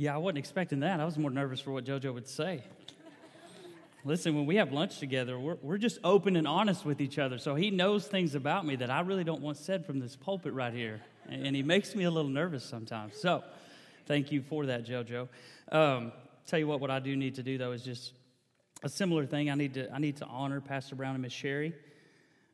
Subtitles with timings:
[0.00, 0.98] Yeah, I wasn't expecting that.
[0.98, 2.64] I was more nervous for what JoJo would say.
[4.02, 7.36] Listen, when we have lunch together, we're, we're just open and honest with each other.
[7.36, 10.54] So he knows things about me that I really don't want said from this pulpit
[10.54, 11.02] right here.
[11.28, 13.20] And, and he makes me a little nervous sometimes.
[13.20, 13.44] So
[14.06, 15.28] thank you for that, JoJo.
[15.70, 16.12] Um,
[16.46, 18.14] tell you what, what I do need to do, though, is just
[18.82, 19.50] a similar thing.
[19.50, 21.74] I need to, I need to honor Pastor Brown and Miss Sherry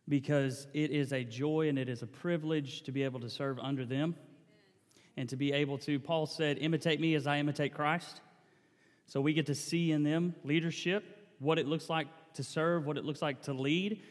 [0.08, 3.60] because it is a joy and it is a privilege to be able to serve
[3.60, 4.16] under them
[5.16, 8.20] and to be able to, Paul said, imitate me as I imitate Christ.
[9.06, 11.04] So we get to see in them leadership
[11.38, 14.02] what it looks like to serve, what it looks like to lead.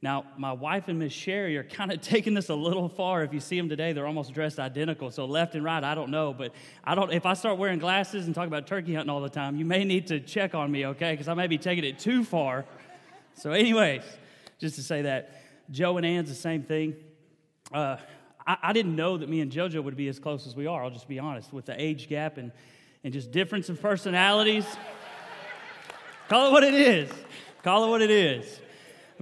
[0.00, 3.22] Now, my wife and Miss Sherry are kind of taking this a little far.
[3.22, 5.10] If you see them today, they're almost dressed identical.
[5.10, 6.52] So left and right, I don't know, but
[6.84, 7.12] I don't.
[7.12, 9.84] If I start wearing glasses and talk about turkey hunting all the time, you may
[9.84, 11.12] need to check on me, okay?
[11.12, 12.64] Because I may be taking it too far.
[13.34, 14.02] So, anyways,
[14.58, 16.96] just to say that, Joe and Ann's the same thing.
[17.72, 17.96] Uh,
[18.48, 20.82] I, I didn't know that me and JoJo would be as close as we are.
[20.82, 22.50] I'll just be honest with the age gap and
[23.04, 24.66] and just difference of personalities.
[26.28, 27.10] Call it what it is.
[27.62, 28.60] Call it what it is.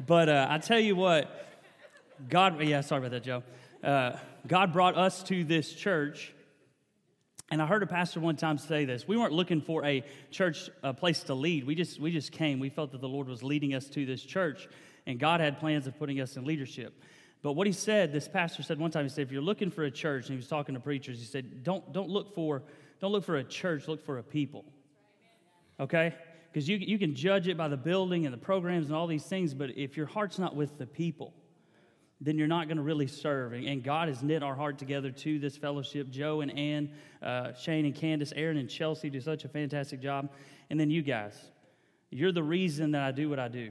[0.06, 1.30] But uh, I tell you what,
[2.28, 3.42] God, yeah, sorry about that, Joe.
[3.82, 6.32] Uh, God brought us to this church.
[7.48, 9.06] And I heard a pastor one time say this.
[9.06, 11.64] We weren't looking for a church a place to lead.
[11.64, 12.58] We just, we just came.
[12.58, 14.68] We felt that the Lord was leading us to this church,
[15.06, 17.00] and God had plans of putting us in leadership.
[17.46, 19.84] But what he said, this pastor said one time, he said, if you're looking for
[19.84, 22.64] a church, and he was talking to preachers, he said, don't, don't, look, for,
[23.00, 24.64] don't look for a church, look for a people.
[25.78, 26.12] Okay?
[26.50, 29.22] Because you, you can judge it by the building and the programs and all these
[29.22, 31.32] things, but if your heart's not with the people,
[32.20, 33.52] then you're not going to really serve.
[33.52, 36.10] And, God has knit our heart together to this fellowship.
[36.10, 36.90] Joe and Ann,
[37.22, 40.30] uh, Shane and Candace, Aaron and Chelsea do such a fantastic job.
[40.68, 41.40] And then you guys,
[42.10, 43.70] you're the reason that I do what I do,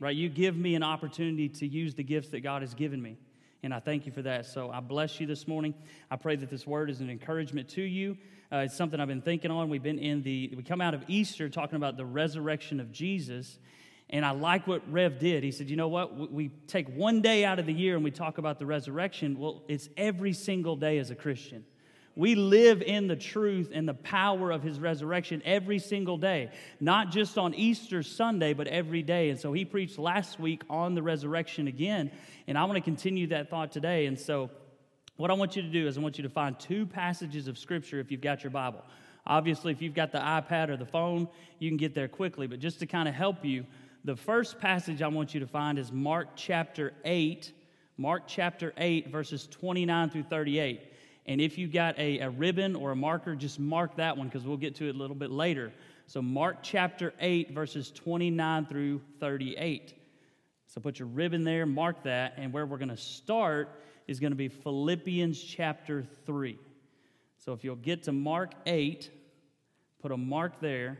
[0.00, 0.14] right?
[0.14, 3.16] You give me an opportunity to use the gifts that God has given me.
[3.62, 4.46] And I thank you for that.
[4.46, 5.74] So I bless you this morning.
[6.10, 8.18] I pray that this word is an encouragement to you.
[8.52, 9.70] Uh, it's something I've been thinking on.
[9.70, 13.58] We've been in the, we come out of Easter talking about the resurrection of Jesus.
[14.10, 15.42] And I like what Rev did.
[15.42, 16.30] He said, you know what?
[16.30, 19.38] We take one day out of the year and we talk about the resurrection.
[19.38, 21.64] Well, it's every single day as a Christian.
[22.16, 27.10] We live in the truth and the power of his resurrection every single day, not
[27.10, 29.30] just on Easter Sunday, but every day.
[29.30, 32.12] And so he preached last week on the resurrection again.
[32.46, 34.06] And I want to continue that thought today.
[34.06, 34.50] And so
[35.16, 37.58] what I want you to do is I want you to find two passages of
[37.58, 38.84] Scripture if you've got your Bible.
[39.26, 42.46] Obviously, if you've got the iPad or the phone, you can get there quickly.
[42.46, 43.64] But just to kind of help you,
[44.04, 47.52] the first passage I want you to find is Mark chapter 8,
[47.96, 50.80] Mark chapter 8, verses 29 through 38.
[51.26, 54.46] And if you've got a, a ribbon or a marker, just mark that one because
[54.46, 55.72] we'll get to it a little bit later.
[56.06, 59.94] So, Mark chapter 8, verses 29 through 38.
[60.66, 62.34] So, put your ribbon there, mark that.
[62.36, 63.70] And where we're going to start
[64.06, 66.58] is going to be Philippians chapter 3.
[67.44, 69.10] So if you'll get to Mark 8,
[70.00, 70.98] put a mark there,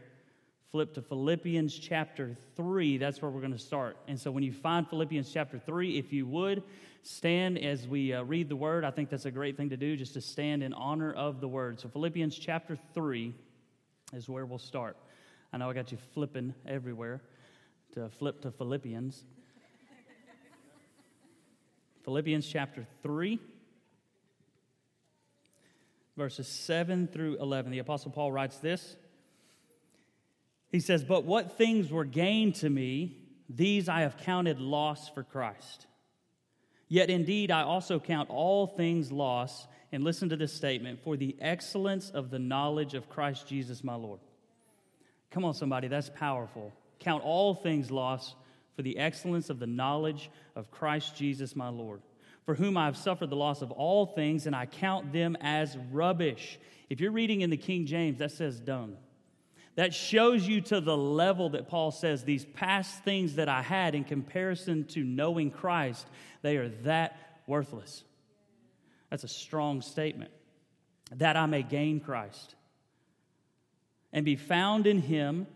[0.70, 3.96] flip to Philippians chapter 3, that's where we're going to start.
[4.08, 6.62] And so when you find Philippians chapter 3, if you would,
[7.04, 8.84] stand as we uh, read the word.
[8.84, 11.48] I think that's a great thing to do, just to stand in honor of the
[11.48, 11.78] word.
[11.78, 13.34] So Philippians chapter 3
[14.14, 14.96] is where we'll start.
[15.52, 17.20] I know I got you flipping everywhere
[17.92, 19.22] to flip to Philippians.
[22.04, 23.38] Philippians chapter 3,
[26.16, 27.70] verses 7 through 11.
[27.70, 28.96] The Apostle Paul writes this.
[30.70, 33.16] He says, But what things were gained to me,
[33.48, 35.86] these I have counted loss for Christ.
[36.88, 41.36] Yet indeed, I also count all things loss, and listen to this statement, for the
[41.40, 44.20] excellence of the knowledge of Christ Jesus my Lord.
[45.30, 46.72] Come on, somebody, that's powerful.
[47.00, 48.34] Count all things lost
[48.76, 52.02] for the excellence of the knowledge of Christ Jesus my Lord,
[52.44, 55.76] for whom I have suffered the loss of all things, and I count them as
[55.90, 56.58] rubbish.
[56.90, 58.96] If you're reading in the King James, that says dung.
[59.76, 63.94] That shows you to the level that Paul says these past things that I had
[63.94, 66.06] in comparison to knowing Christ,
[66.42, 68.04] they are that worthless.
[69.10, 70.30] That's a strong statement.
[71.16, 72.54] That I may gain Christ
[74.12, 75.46] and be found in him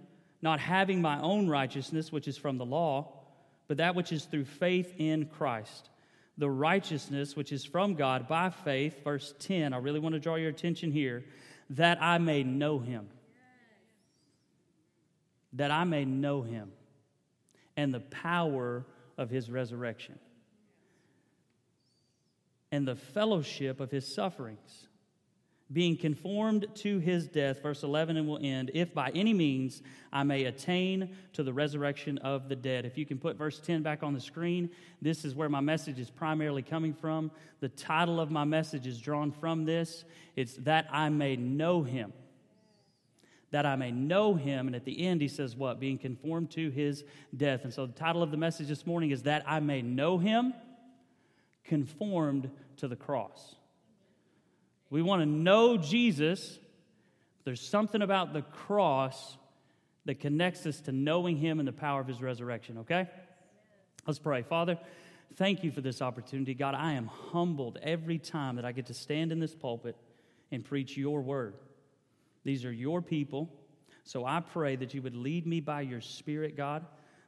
[0.43, 3.13] not having my own righteousness, which is from the law,
[3.67, 5.91] but that which is through faith in Christ.
[6.37, 9.73] The righteousness which is from God by faith, verse 10.
[9.73, 11.25] I really want to draw your attention here
[11.71, 13.09] that I may know him.
[15.55, 16.73] That I may know him
[17.77, 18.85] and the power
[19.17, 20.19] of his resurrection
[22.71, 24.89] and the fellowship of his sufferings
[25.71, 30.23] being conformed to his death, verse 11, and we'll end, if by any means I
[30.23, 32.87] may attain to the resurrection of the dead.
[32.87, 34.71] If you can put verse 10 back on the screen,
[35.03, 37.31] this is where my message is primarily coming from.
[37.61, 40.05] The title of my message is drawn from this
[40.37, 42.13] it's that I may know him
[43.51, 44.67] that I may know him.
[44.67, 45.81] And at the end, he says, What?
[45.81, 47.05] Being conformed to his
[47.37, 47.65] death.
[47.65, 50.55] And so the title of the message this morning is That I May Know Him,
[51.65, 53.57] Conformed to the Cross.
[54.91, 56.59] We want to know Jesus.
[57.45, 59.37] There's something about the cross
[60.05, 63.09] that connects us to knowing him and the power of his resurrection, okay?
[64.07, 64.43] Let's pray.
[64.43, 64.79] Father,
[65.37, 66.55] thank you for this opportunity.
[66.55, 69.97] God, I am humbled every time that I get to stand in this pulpit
[70.51, 71.55] and preach your word.
[72.45, 73.51] These are your people.
[74.05, 76.85] So I pray that you would lead me by your Spirit, God,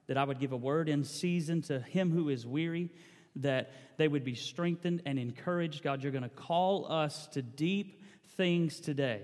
[0.07, 2.91] that I would give a word in season to him who is weary,
[3.37, 5.83] that they would be strengthened and encouraged.
[5.83, 8.03] God, you're going to call us to deep
[8.37, 9.23] things today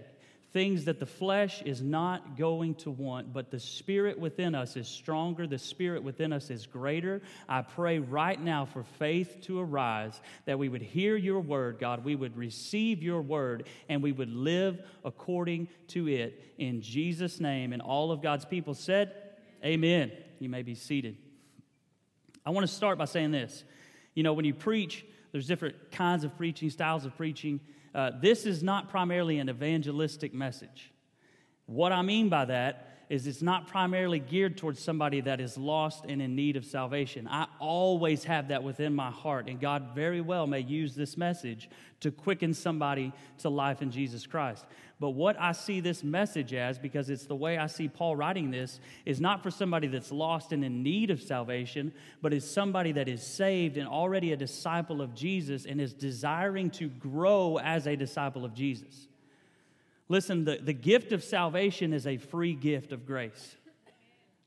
[0.57, 4.89] things that the flesh is not going to want, but the spirit within us is
[4.89, 7.21] stronger, the spirit within us is greater.
[7.47, 12.07] I pray right now for faith to arise, that we would hear your word, God,
[12.07, 16.43] we would receive your word, and we would live according to it.
[16.57, 19.13] In Jesus' name, and all of God's people said,
[19.63, 20.11] Amen.
[20.39, 21.19] You may be seated.
[22.47, 23.63] I want to start by saying this.
[24.15, 27.61] You know, when you preach, there's different kinds of preaching, styles of preaching.
[27.97, 30.93] Uh, this is not primarily an evangelistic message.
[31.65, 36.05] What I mean by that is it's not primarily geared towards somebody that is lost
[36.09, 37.29] and in need of salvation.
[37.29, 41.71] I always have that within my heart, and God very well may use this message
[42.01, 44.65] to quicken somebody to life in Jesus Christ.
[44.99, 48.51] But what I see this message as, because it's the way I see Paul writing
[48.51, 51.93] this, is not for somebody that's lost and in need of salvation,
[52.23, 56.71] but is somebody that is saved and already a disciple of Jesus and is desiring
[56.71, 59.09] to grow as a disciple of Jesus.
[60.09, 63.57] Listen, the, the gift of salvation is a free gift of grace.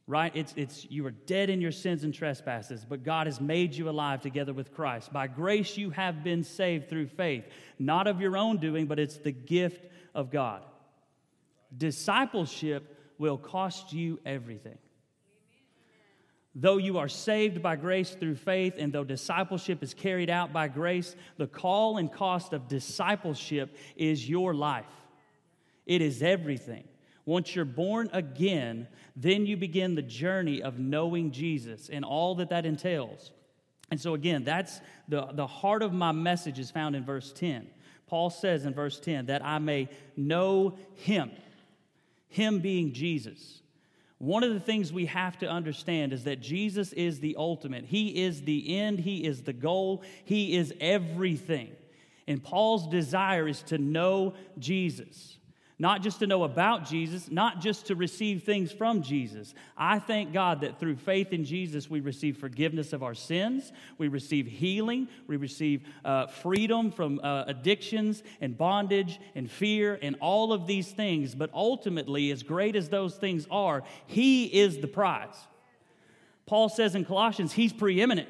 [0.08, 0.32] Right?
[0.36, 3.90] It's, it's you are dead in your sins and trespasses, but God has made you
[3.90, 5.14] alive together with Christ.
[5.14, 7.46] By grace you have been saved through faith,
[7.78, 9.86] not of your own doing, but it's the gift
[10.16, 10.64] of God.
[11.78, 14.80] Discipleship will cost you everything.
[16.56, 20.70] Though you are saved by grace through faith, and though discipleship is carried out by
[20.70, 24.86] grace, the call and cost of discipleship is your life.
[25.90, 26.84] It is everything.
[27.26, 32.52] Once you're born again, then you begin the journey of knowing Jesus and all that
[32.52, 33.32] that entails.
[33.90, 37.68] And so, again, that's the, the heart of my message is found in verse 10.
[38.06, 41.32] Paul says in verse 10 that I may know him,
[42.28, 43.64] him being Jesus.
[44.20, 47.86] One of the things we have to understand is that Jesus is the ultimate.
[47.86, 51.72] He is the end, He is the goal, He is everything.
[52.28, 55.39] And Paul's desire is to know Jesus
[55.82, 59.54] not just to know about Jesus, not just to receive things from Jesus.
[59.78, 64.10] I thank God that through faith in Jesus, we receive forgiveness of our sins, we
[64.10, 70.52] receive healing, we receive uh, freedom from uh, addictions and bondage and fear and all
[70.52, 71.34] of these things.
[71.34, 75.36] But ultimately, as great as those things are, He is the prize.
[76.46, 78.28] Paul says in Colossians, He's preeminent.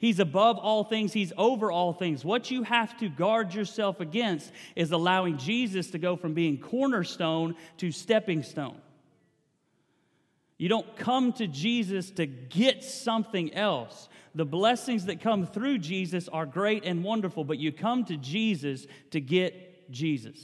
[0.00, 2.24] He's above all things, He's over all things.
[2.24, 7.54] What you have to guard yourself against is allowing Jesus to go from being cornerstone
[7.76, 8.80] to stepping stone.
[10.56, 14.08] You don't come to Jesus to get something else.
[14.34, 18.86] The blessings that come through Jesus are great and wonderful, but you come to Jesus
[19.10, 20.38] to get Jesus.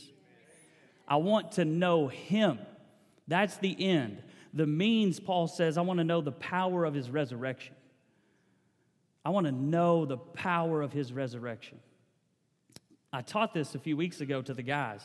[1.08, 2.58] I want to know Him.
[3.26, 4.22] That's the end.
[4.52, 7.74] The means, Paul says, I want to know the power of His resurrection.
[9.26, 11.80] I want to know the power of his resurrection.
[13.12, 15.02] I taught this a few weeks ago to the guys.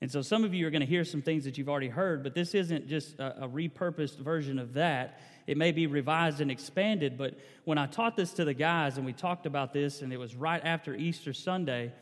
[0.00, 2.22] And so some of you are going to hear some things that you've already heard,
[2.22, 5.20] but this isn't just a, a, repurposed version of that.
[5.46, 9.04] It may be revised and expanded, but when I taught this to the guys and
[9.04, 11.92] we talked about this, and it was right after Easter Sunday,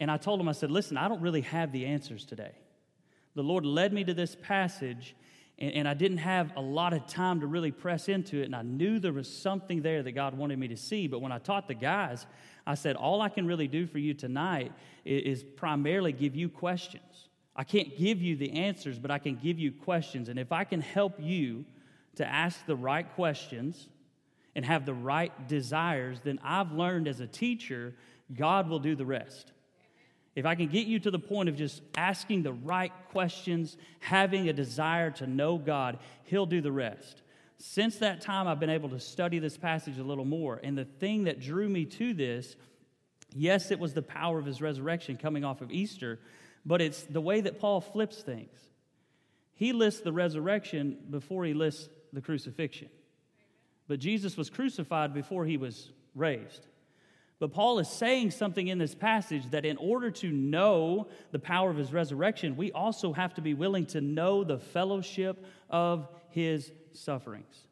[0.00, 2.56] and I told them, I said, listen, I don't really have the answers today.
[3.36, 5.14] The Lord led me to this passage,
[5.58, 8.46] and, and, I didn't have a lot of time to really press into it.
[8.46, 11.06] And I knew there was something there that God wanted me to see.
[11.06, 12.26] But when I taught the guys,
[12.66, 14.72] I said, All I can really do for you tonight
[15.04, 17.28] is, is primarily give you questions.
[17.56, 20.28] I can't give you the answers, but I can give you questions.
[20.28, 21.64] And if I can help you
[22.16, 23.88] to ask the right questions
[24.56, 27.94] and have the right desires, then I've learned as a teacher,
[28.36, 29.52] God will do the rest.
[30.34, 34.48] If I can get you to the point of just asking the right questions, having
[34.48, 37.22] a desire to know God, He'll do the rest.
[37.58, 40.60] Since that time, I've been able to study this passage a little more.
[40.62, 42.56] And the thing that drew me to this,
[43.32, 46.18] yes, it was the power of His resurrection coming off of Easter,
[46.66, 48.58] but it's the way that Paul flips things.
[49.54, 52.88] He lists the resurrection before he lists the crucifixion.
[53.86, 56.66] But Jesus was crucified before he was raised.
[57.40, 61.68] But Paul is saying something in this passage that in order to know the power
[61.68, 66.72] of his resurrection, we also have to be willing to know the fellowship of his
[66.92, 67.66] sufferings.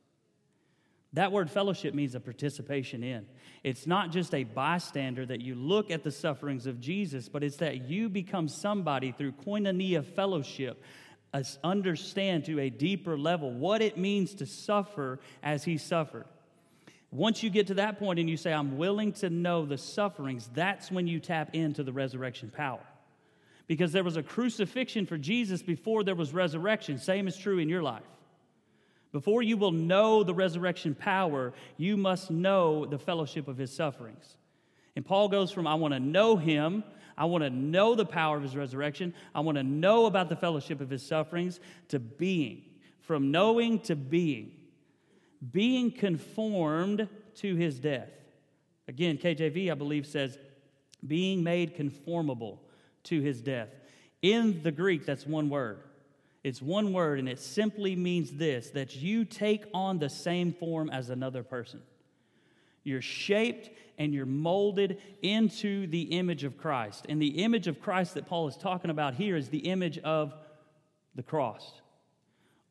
[1.14, 3.26] That word fellowship means a participation in.
[3.62, 7.58] It's not just a bystander that you look at the sufferings of Jesus, but it's
[7.58, 10.82] that you become somebody through koinonia fellowship,
[11.62, 16.24] understand to a deeper level what it means to suffer as he suffered.
[17.12, 20.48] Once you get to that point and you say, I'm willing to know the sufferings,
[20.54, 22.80] that's when you tap into the resurrection power.
[23.66, 26.98] Because there was a crucifixion for Jesus before there was resurrection.
[26.98, 28.02] Same is true in your life.
[29.12, 34.38] Before you will know the resurrection power, you must know the fellowship of his sufferings.
[34.96, 36.82] And Paul goes from, I want to know him,
[37.16, 40.36] I want to know the power of his resurrection, I want to know about the
[40.36, 42.62] fellowship of his sufferings, to being.
[43.00, 44.52] From knowing to being.
[45.50, 48.10] Being conformed to his death.
[48.88, 50.38] Again, KJV, I believe, says,
[51.06, 52.60] being made conformable
[53.04, 53.68] to his death.
[54.20, 55.80] In the Greek, that's one word.
[56.44, 60.90] It's one word, and it simply means this that you take on the same form
[60.90, 61.82] as another person.
[62.84, 67.06] You're shaped and you're molded into the image of Christ.
[67.08, 70.34] And the image of Christ that Paul is talking about here is the image of
[71.14, 71.80] the cross.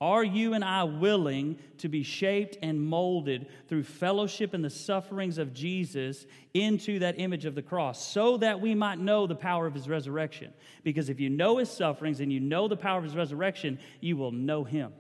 [0.01, 5.37] Are you and I willing to be shaped and molded through fellowship in the sufferings
[5.37, 9.67] of Jesus into that image of the cross so that we might know the power
[9.67, 10.53] of his resurrection?
[10.83, 14.17] Because if you know his sufferings and you know the power of his resurrection, you
[14.17, 14.91] will know him.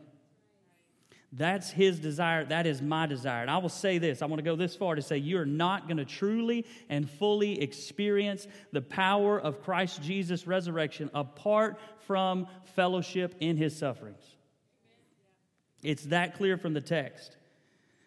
[1.33, 2.45] That's his desire.
[2.45, 3.41] That is my desire.
[3.41, 5.87] And I will say this I want to go this far to say you're not
[5.87, 13.33] going to truly and fully experience the power of Christ Jesus' resurrection apart from fellowship
[13.39, 14.21] in his sufferings.
[15.83, 17.37] It's that clear from the text.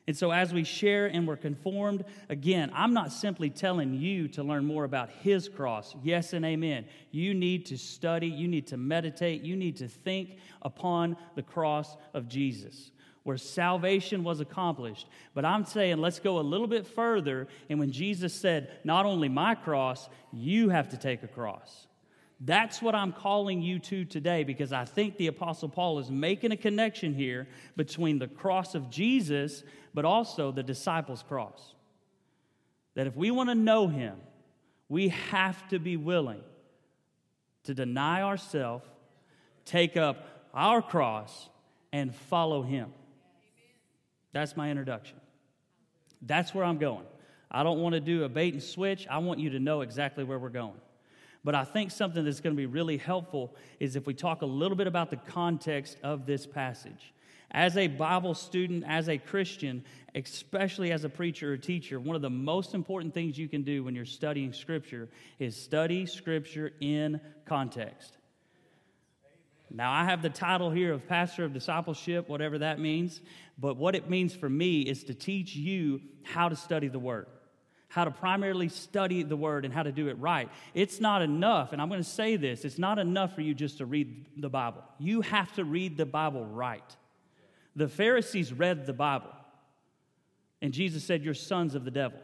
[0.07, 4.43] And so, as we share and we're conformed, again, I'm not simply telling you to
[4.43, 5.97] learn more about His cross.
[6.03, 6.85] Yes and amen.
[7.11, 11.97] You need to study, you need to meditate, you need to think upon the cross
[12.13, 12.91] of Jesus,
[13.23, 15.07] where salvation was accomplished.
[15.33, 17.49] But I'm saying, let's go a little bit further.
[17.71, 21.87] And when Jesus said, Not only my cross, you have to take a cross.
[22.41, 26.53] That's what I'm calling you to today because I think the Apostle Paul is making
[26.53, 29.63] a connection here between the cross of Jesus,
[29.95, 31.75] but also the disciples' cross.
[32.95, 34.17] That if we want to know him,
[34.89, 36.43] we have to be willing
[37.65, 38.85] to deny ourselves,
[39.65, 41.49] take up our cross,
[41.93, 42.93] and follow him.
[44.33, 45.17] That's my introduction.
[46.21, 47.07] That's where I'm going.
[47.51, 49.07] I don't want to do a bait and switch.
[49.09, 50.81] I want you to know exactly where we're going.
[51.45, 54.47] But I think something that's going to be really helpful is if we talk a
[54.47, 57.13] little bit about the context of this passage.
[57.51, 59.85] As a Bible student, as a Christian,
[60.15, 63.85] especially as a preacher or teacher, one of the most important things you can do
[63.85, 65.09] when you're studying Scripture
[65.39, 68.17] is study Scripture in context.
[69.71, 73.21] Now, I have the title here of Pastor of Discipleship, whatever that means,
[73.59, 77.27] but what it means for me is to teach you how to study the Word
[77.95, 80.49] how to primarily study the word and how to do it right.
[80.75, 83.79] It's not enough, and I'm going to say this it's not enough for you just
[83.79, 84.83] to read the Bible.
[84.99, 86.83] You have to read the Bible right.
[87.77, 89.31] The Pharisees read the Bible,
[90.61, 92.19] and Jesus said, You're sons of the devil.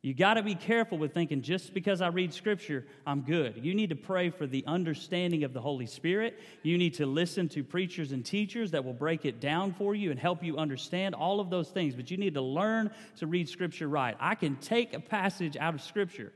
[0.00, 3.64] You got to be careful with thinking just because I read scripture, I'm good.
[3.64, 6.38] You need to pray for the understanding of the Holy Spirit.
[6.62, 10.12] You need to listen to preachers and teachers that will break it down for you
[10.12, 11.96] and help you understand all of those things.
[11.96, 14.16] But you need to learn to read scripture right.
[14.20, 16.32] I can take a passage out of scripture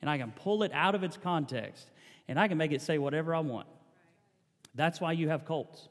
[0.00, 1.88] and I can pull it out of its context
[2.26, 3.68] and I can make it say whatever I want.
[4.74, 5.88] That's why you have cults.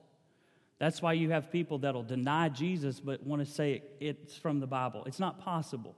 [0.78, 4.68] That's why you have people that'll deny Jesus but want to say it's from the
[4.68, 5.06] Bible.
[5.06, 5.96] It's not possible.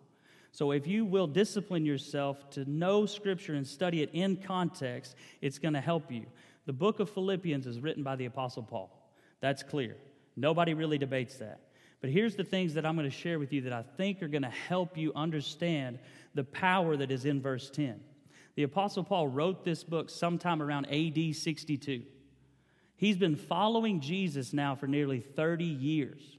[0.56, 5.60] So, if you will discipline yourself to know Scripture and study it in context, it's
[5.60, 6.28] going to help you.
[6.66, 9.12] The book of Philippians is written by the Apostle Paul.
[9.42, 9.98] That's clear.
[10.38, 11.60] Nobody really debates that.
[12.00, 14.30] But here's the things that I'm going to share with you that I think are
[14.30, 16.00] going to help you understand
[16.36, 18.00] the power that is in verse 10.
[18.56, 22.04] The Apostle Paul wrote this book sometime around AD 62.
[22.96, 26.38] He's been following Jesus now for nearly 30 years.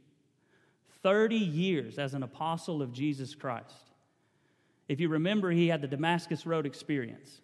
[1.02, 3.86] 30 years as an apostle of Jesus Christ.
[4.88, 7.40] If you remember, he had the Damascus Road experience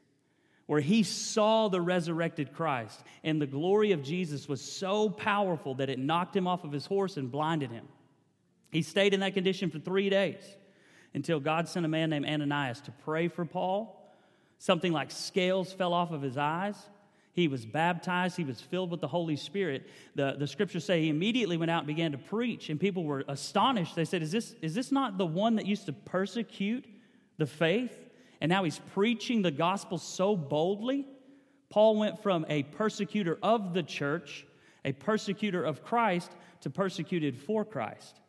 [0.67, 5.91] where he saw the resurrected Christ, and the glory of Jesus was so powerful that
[5.91, 7.87] it knocked him off of his horse and blinded him.
[8.71, 10.43] He stayed in that condition for three days
[11.15, 13.99] until God sent a man named Ananias to pray for Paul.
[14.59, 16.77] Something like scales fell off of his eyes.
[17.35, 18.37] He was baptized.
[18.37, 19.89] He was filled with the Holy Spirit.
[20.15, 23.25] The, the scriptures say he immediately went out and began to preach, and people were
[23.29, 23.95] astonished.
[23.95, 26.87] They said, Is this, is this not the one that used to persecute
[27.43, 27.93] the faith,
[28.41, 31.09] and now he's preaching the gospel so boldly.
[31.71, 34.47] Paul went from a persecutor of the church,
[34.85, 36.31] a persecutor of Christ,
[36.61, 38.21] to persecuted for Christ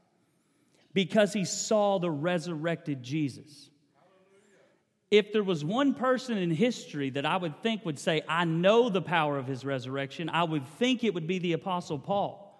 [0.94, 3.70] because he saw the resurrected Jesus.
[5.12, 8.90] If there was one person in history that I would think would say, I know
[8.90, 12.53] the power of his resurrection, I would think it would be the Apostle Paul.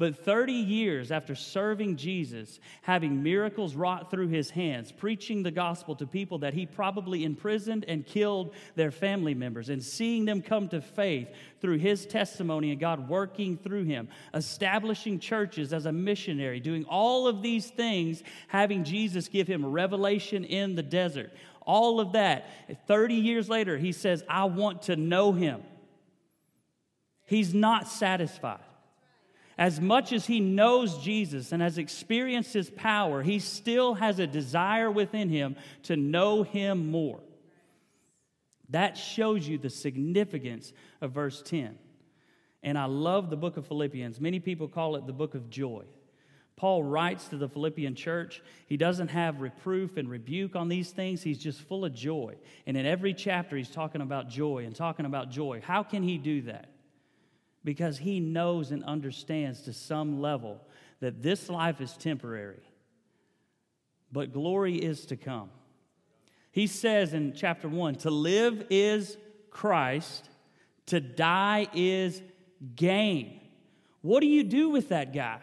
[0.00, 5.94] But 30 years after serving Jesus, having miracles wrought through his hands, preaching the gospel
[5.96, 10.70] to people that he probably imprisoned and killed their family members, and seeing them come
[10.70, 11.28] to faith
[11.60, 17.28] through his testimony and God working through him, establishing churches as a missionary, doing all
[17.28, 21.30] of these things, having Jesus give him revelation in the desert.
[21.60, 22.48] All of that.
[22.86, 25.62] 30 years later, he says, I want to know him.
[27.26, 28.60] He's not satisfied.
[29.60, 34.26] As much as he knows Jesus and has experienced his power, he still has a
[34.26, 37.20] desire within him to know him more.
[38.70, 41.78] That shows you the significance of verse 10.
[42.62, 44.18] And I love the book of Philippians.
[44.18, 45.84] Many people call it the book of joy.
[46.56, 48.42] Paul writes to the Philippian church.
[48.66, 51.22] He doesn't have reproof and rebuke on these things.
[51.22, 52.36] He's just full of joy.
[52.66, 55.60] And in every chapter, he's talking about joy and talking about joy.
[55.62, 56.70] How can he do that?
[57.64, 60.60] Because he knows and understands to some level
[61.00, 62.62] that this life is temporary,
[64.12, 65.50] but glory is to come.
[66.52, 69.16] He says in chapter 1 to live is
[69.50, 70.28] Christ,
[70.86, 72.22] to die is
[72.74, 73.40] gain.
[74.02, 75.40] What do you do with that guy?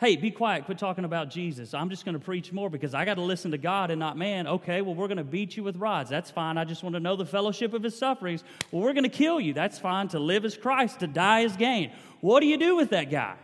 [0.00, 1.74] Hey, be quiet, quit talking about Jesus.
[1.74, 4.16] I'm just going to preach more because I got to listen to God and not
[4.16, 4.46] man.
[4.46, 6.08] Okay, well, we're going to beat you with rods.
[6.08, 6.56] That's fine.
[6.56, 8.42] I just want to know the fellowship of his sufferings.
[8.72, 9.52] Well, we're going to kill you.
[9.52, 10.08] That's fine.
[10.08, 11.92] To live as Christ, to die as gain.
[12.22, 13.34] What do you do with that guy?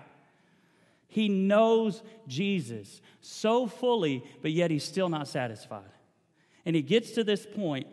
[1.09, 5.85] He knows Jesus so fully, but yet he's still not satisfied.
[6.65, 7.87] And he gets to this point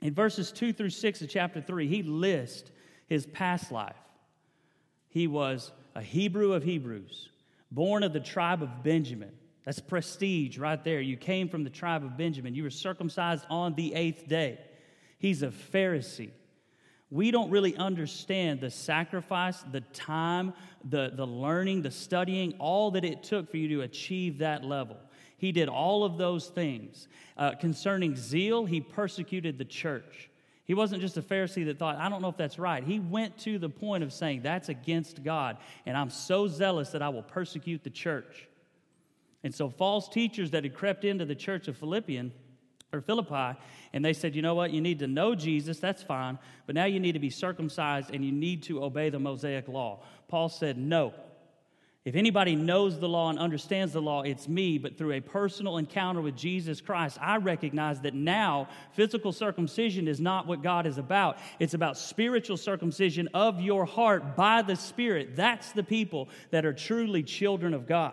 [0.00, 1.88] in verses 2 through 6 of chapter 3.
[1.88, 2.70] He lists
[3.08, 3.96] his past life.
[5.08, 7.30] He was a Hebrew of Hebrews
[7.70, 9.32] born of the tribe of Benjamin.
[9.64, 11.00] That's prestige right there.
[11.00, 12.54] You came from the tribe of Benjamin.
[12.54, 14.58] You were circumcised on the eighth day.
[15.18, 16.30] He's a Pharisee.
[17.10, 20.52] We don't really understand the sacrifice, the time,
[20.84, 24.96] the, the learning, the studying, all that it took for you to achieve that level.
[25.38, 27.08] He did all of those things.
[27.36, 30.30] Uh, concerning zeal, he persecuted the church.
[30.66, 32.82] He wasn't just a Pharisee that thought, I don't know if that's right.
[32.82, 37.02] He went to the point of saying, That's against God, and I'm so zealous that
[37.02, 38.48] I will persecute the church.
[39.44, 42.32] And so, false teachers that had crept into the church of Philippian
[42.92, 43.58] or Philippi,
[43.92, 44.72] and they said, You know what?
[44.72, 48.24] You need to know Jesus, that's fine, but now you need to be circumcised and
[48.24, 50.02] you need to obey the Mosaic law.
[50.26, 51.14] Paul said, No.
[52.06, 54.78] If anybody knows the law and understands the law, it's me.
[54.78, 60.20] But through a personal encounter with Jesus Christ, I recognize that now physical circumcision is
[60.20, 61.36] not what God is about.
[61.58, 65.34] It's about spiritual circumcision of your heart by the Spirit.
[65.34, 68.12] That's the people that are truly children of God.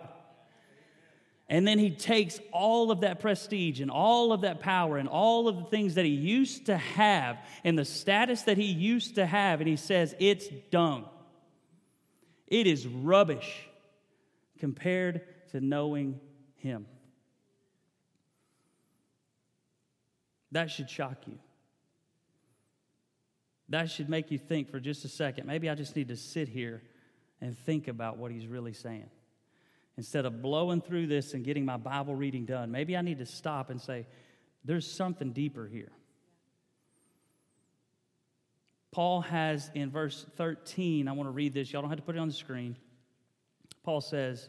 [1.48, 5.46] And then he takes all of that prestige and all of that power and all
[5.46, 9.24] of the things that he used to have and the status that he used to
[9.24, 11.04] have, and he says, It's dung.
[12.48, 13.68] It is rubbish
[14.64, 16.18] compared to knowing
[16.56, 16.86] Him.
[20.52, 21.38] That should shock you.
[23.68, 25.46] That should make you think for just a second.
[25.46, 26.80] Maybe I just need to sit here
[27.42, 29.10] and think about what he's really saying.
[29.98, 33.26] Instead of blowing through this and getting my Bible reading done, maybe I need to
[33.26, 34.06] stop and say,
[34.64, 35.92] there's something deeper here.
[38.92, 41.70] Paul has in verse 13, I want to read this.
[41.70, 42.76] Y'all don't have to put it on the screen.
[43.84, 44.48] Paul says,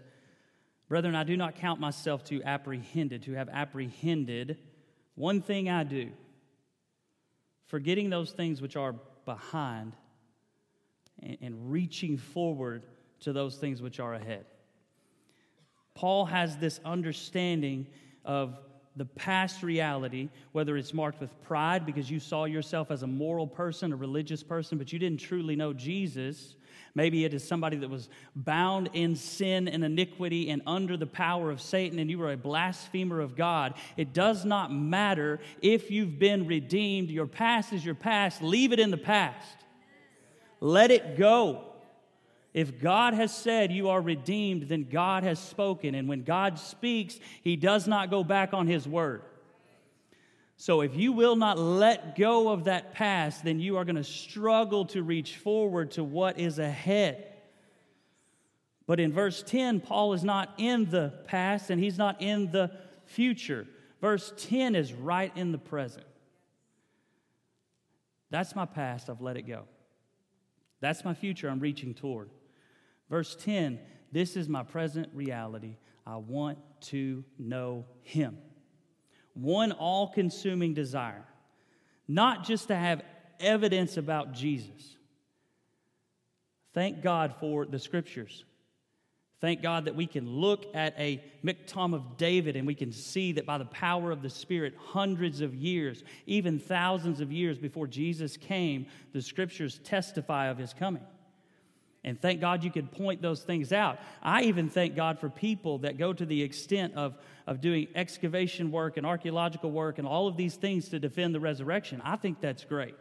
[0.87, 4.57] Brethren, I do not count myself to apprehended, to have apprehended.
[5.15, 6.09] One thing I do,
[7.67, 8.95] forgetting those things which are
[9.25, 9.93] behind
[11.21, 12.85] and, and reaching forward
[13.21, 14.45] to those things which are ahead.
[15.95, 17.87] Paul has this understanding
[18.23, 18.59] of
[18.97, 23.47] the past reality, whether it's marked with pride because you saw yourself as a moral
[23.47, 26.55] person, a religious person, but you didn't truly know Jesus,
[26.93, 31.51] Maybe it is somebody that was bound in sin and iniquity and under the power
[31.51, 33.73] of Satan, and you were a blasphemer of God.
[33.97, 37.09] It does not matter if you've been redeemed.
[37.09, 38.41] Your past is your past.
[38.41, 39.57] Leave it in the past.
[40.59, 41.63] Let it go.
[42.53, 45.93] If God has said you are redeemed, then God has spoken.
[45.93, 49.23] And when God speaks, he does not go back on his word.
[50.57, 54.03] So, if you will not let go of that past, then you are going to
[54.03, 57.33] struggle to reach forward to what is ahead.
[58.87, 62.71] But in verse 10, Paul is not in the past and he's not in the
[63.05, 63.67] future.
[63.99, 66.05] Verse 10 is right in the present.
[68.29, 69.63] That's my past, I've let it go.
[70.81, 72.29] That's my future, I'm reaching toward.
[73.09, 73.79] Verse 10
[74.15, 75.75] this is my present reality.
[76.07, 78.37] I want to know Him.
[79.35, 81.23] One all consuming desire,
[82.07, 83.03] not just to have
[83.39, 84.97] evidence about Jesus.
[86.73, 88.43] Thank God for the scriptures.
[89.41, 93.33] Thank God that we can look at a Miktam of David and we can see
[93.33, 97.85] that by the power of the Spirit, hundreds of years, even thousands of years before
[97.85, 101.03] Jesus came, the scriptures testify of his coming.
[102.05, 103.99] And thank God you could point those things out.
[104.21, 108.71] I even thank God for people that go to the extent of, of doing excavation
[108.71, 112.03] work and archaeological work and all of these things to defend the resurrection.
[112.05, 112.93] I think that's great.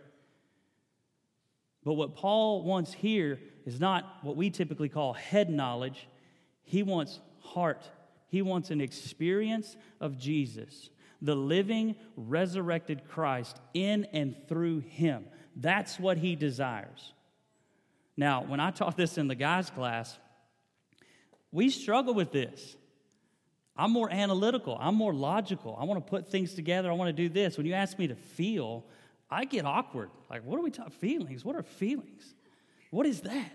[1.84, 6.08] But what Paul wants here is not what we typically call head knowledge,
[6.62, 7.88] he wants heart.
[8.28, 10.90] He wants an experience of Jesus,
[11.22, 15.26] the living, resurrected Christ in and through him.
[15.54, 17.13] That's what he desires.
[18.16, 20.18] Now, when I taught this in the guys' class,
[21.50, 22.76] we struggle with this.
[23.76, 25.76] I'm more analytical, I'm more logical.
[25.80, 27.56] I want to put things together, I want to do this.
[27.56, 28.84] When you ask me to feel,
[29.28, 30.10] I get awkward.
[30.30, 30.92] Like, what are we talking?
[30.92, 31.44] Feelings?
[31.44, 32.34] What are feelings?
[32.90, 33.50] What is that?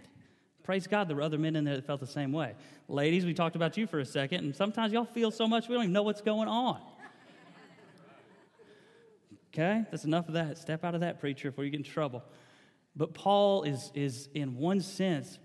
[0.63, 2.53] Praise God, there were other men in there that felt the same way.
[2.87, 5.75] Ladies, we talked about you for a second, and sometimes y'all feel so much we
[5.75, 6.81] don't even know what's going on.
[9.51, 10.57] Okay, that's enough of that.
[10.57, 12.23] Step out of that, preacher, before you get in trouble.
[12.99, 15.39] But Paul is, is in one sense,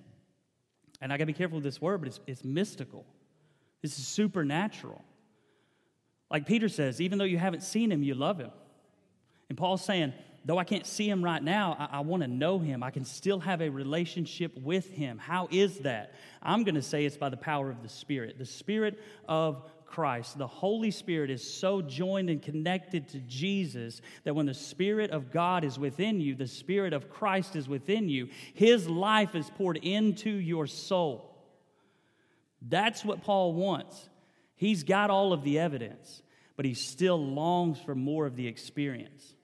[1.01, 3.07] and I got to be careful with this word, but it's, it's mystical.
[3.81, 5.05] This is supernatural.
[6.33, 8.51] Like Peter says, even though you haven't seen him, you love him.
[9.49, 10.14] And Paul's saying,
[10.45, 12.83] though I can't see him right now, I, I want to know him.
[12.83, 15.19] I can still have a relationship with him.
[15.19, 16.14] How is that?
[16.43, 19.62] I'm going to say it's by the power of the Spirit, the Spirit of
[19.95, 20.39] Christ.
[20.39, 25.31] The Holy Spirit is so joined and connected to Jesus that when the Spirit of
[25.31, 29.77] God is within you, the Spirit of Christ is within you, His life is poured
[29.77, 31.31] into your soul.
[32.61, 34.09] That's what Paul wants.
[34.57, 36.23] He's got all of the evidence,
[36.57, 39.35] but he still longs for more of the experience.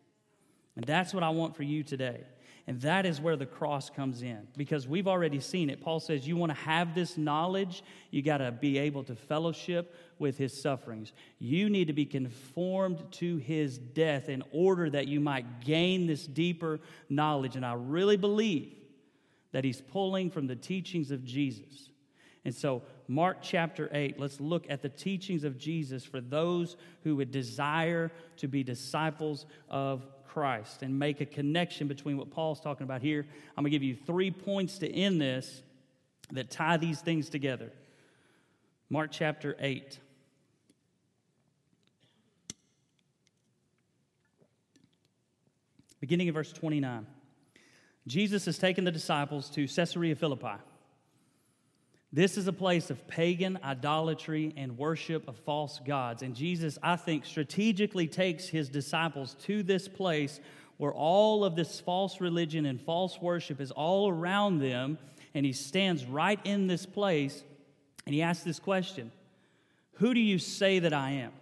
[0.75, 2.25] And that's what I want for you today.
[2.71, 5.81] And that is where the cross comes in because we've already seen it.
[5.81, 9.93] Paul says, You want to have this knowledge, you got to be able to fellowship
[10.21, 11.13] with his sufferings.
[11.41, 16.25] You need to be conformed to his death in order that you might gain this
[16.29, 16.79] deeper
[17.09, 17.57] knowledge.
[17.57, 18.73] And I really believe
[19.51, 21.91] that he's pulling from the teachings of Jesus.
[22.45, 27.17] And so, Mark chapter 8, let's look at the teachings of Jesus for those who
[27.17, 32.85] would desire to be disciples of Christ and make a connection between what Paul's talking
[32.85, 33.27] about here.
[33.57, 35.63] I'm going to give you three points to end this
[36.33, 37.73] that tie these things together.
[38.89, 39.99] Mark chapter 8.
[46.01, 47.07] Beginning of verse 29.
[48.07, 50.61] Jesus has taken the disciples to Caesarea Philippi.
[52.13, 56.23] This is a place of pagan idolatry and worship of false gods.
[56.23, 60.41] And Jesus, I think, strategically takes his disciples to this place
[60.77, 64.99] where all of this false religion and false worship is all around them.
[65.35, 67.45] And he stands right in this place
[68.07, 69.13] and he asks this question
[69.95, 71.33] Who do you say that I am?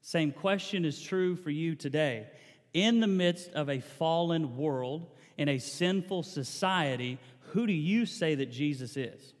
[0.00, 2.26] Same question is true for you today.
[2.72, 7.18] In the midst of a fallen world, in a sinful society,
[7.52, 9.34] who do you say that Jesus is?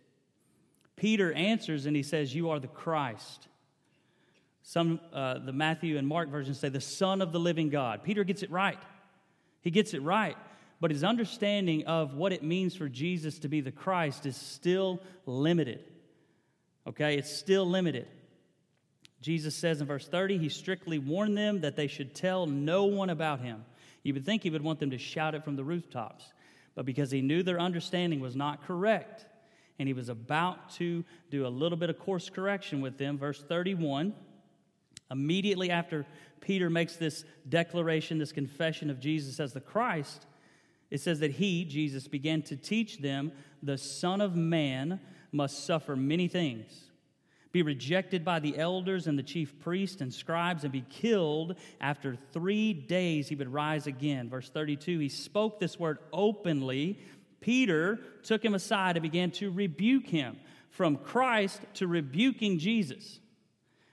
[0.96, 3.48] Peter answers and he says, You are the Christ.
[4.62, 8.02] Some, uh, the Matthew and Mark versions say, The Son of the living God.
[8.04, 8.78] Peter gets it right.
[9.62, 10.36] He gets it right.
[10.78, 15.00] But his understanding of what it means for Jesus to be the Christ is still
[15.24, 15.82] limited.
[16.86, 17.16] Okay?
[17.16, 18.06] It's still limited.
[19.22, 23.08] Jesus says in verse 30, he strictly warned them that they should tell no one
[23.08, 23.64] about him.
[24.02, 26.24] You would think he would want them to shout it from the rooftops
[26.74, 29.26] but because he knew their understanding was not correct,
[29.78, 33.42] and he was about to do a little bit of course correction with them, verse
[33.42, 34.14] 31,
[35.10, 36.06] immediately after
[36.40, 40.26] Peter makes this declaration, this confession of Jesus as the Christ,
[40.90, 43.32] it says that he, Jesus, began to teach them
[43.62, 45.00] the Son of Man
[45.32, 46.91] must suffer many things
[47.52, 51.56] be rejected by the elders and the chief priests and scribes, and be killed.
[51.80, 54.28] After three days, he would rise again.
[54.28, 56.98] Verse 32, he spoke this word openly.
[57.40, 60.38] Peter took him aside and began to rebuke him.
[60.70, 63.20] From Christ to rebuking Jesus.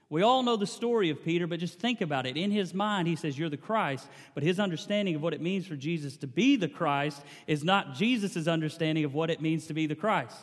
[0.08, 2.38] We all know the story of Peter, but just think about it.
[2.38, 5.66] In his mind, he says, You're the Christ, but his understanding of what it means
[5.66, 9.74] for Jesus to be the Christ is not Jesus' understanding of what it means to
[9.74, 10.36] be the Christ.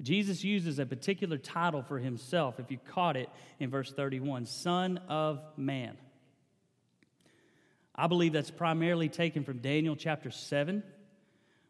[0.00, 4.98] Jesus uses a particular title for himself, if you caught it in verse 31 Son
[5.08, 5.96] of Man.
[7.94, 10.84] I believe that's primarily taken from Daniel chapter 7,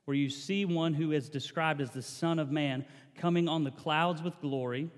[0.05, 2.85] where you see one who is described as the Son of Man
[3.17, 4.91] coming on the clouds with glory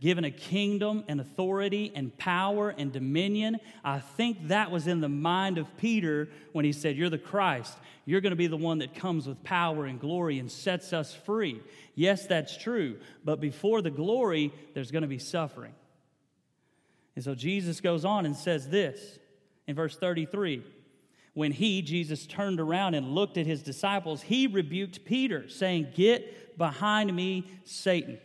[0.00, 3.58] given a kingdom and authority and power and dominion.
[3.84, 7.76] I think that was in the mind of Peter when he said, You're the Christ.
[8.06, 11.14] You're going to be the one that comes with power and glory and sets us
[11.14, 11.60] free.
[11.94, 12.98] Yes, that's true.
[13.24, 15.74] But before the glory, there's going to be suffering.
[17.14, 19.18] And so Jesus goes on and says this
[19.66, 20.64] in verse 33.
[21.34, 26.58] When he, Jesus, turned around and looked at his disciples, he rebuked Peter, saying, Get
[26.58, 28.18] behind me, Satan.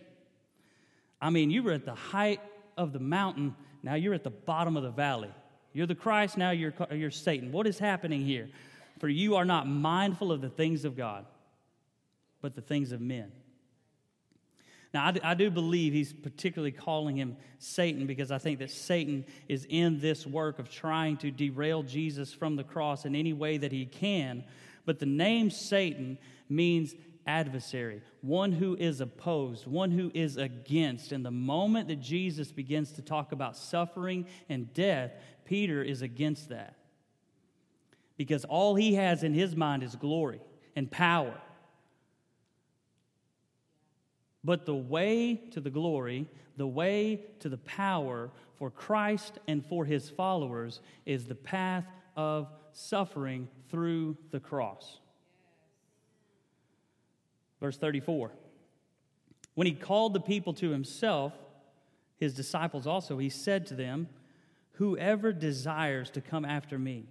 [1.22, 2.42] I mean, you were at the height
[2.78, 5.32] of the mountain, now you're at the bottom of the valley.
[5.74, 7.52] You're the Christ, now you're, you're Satan.
[7.52, 8.50] What is happening here?
[9.00, 11.26] For you are not mindful of the things of God,
[12.42, 13.32] but the things of men.
[14.94, 19.26] Now, I, I do believe he's particularly calling him Satan because I think that Satan
[19.50, 23.58] is in this work of trying to derail Jesus from the cross in any way
[23.58, 24.46] that he can.
[24.86, 31.12] But the name Satan means adversary, one who is opposed, one who is against.
[31.12, 35.12] And the moment that Jesus begins to talk about suffering and death,
[35.46, 36.76] Peter is against that.
[38.18, 40.40] Because all he has in his mind is glory
[40.76, 41.34] and power.
[44.44, 49.86] But the way to the glory, the way to the power for Christ and for
[49.86, 51.86] his followers is the path
[52.16, 55.00] of suffering through the cross.
[57.66, 58.30] Verse 34.
[59.56, 61.34] When he called the people to himself,
[62.16, 64.08] his disciples also, he said to them,
[64.74, 67.08] Whoever desires to come after me,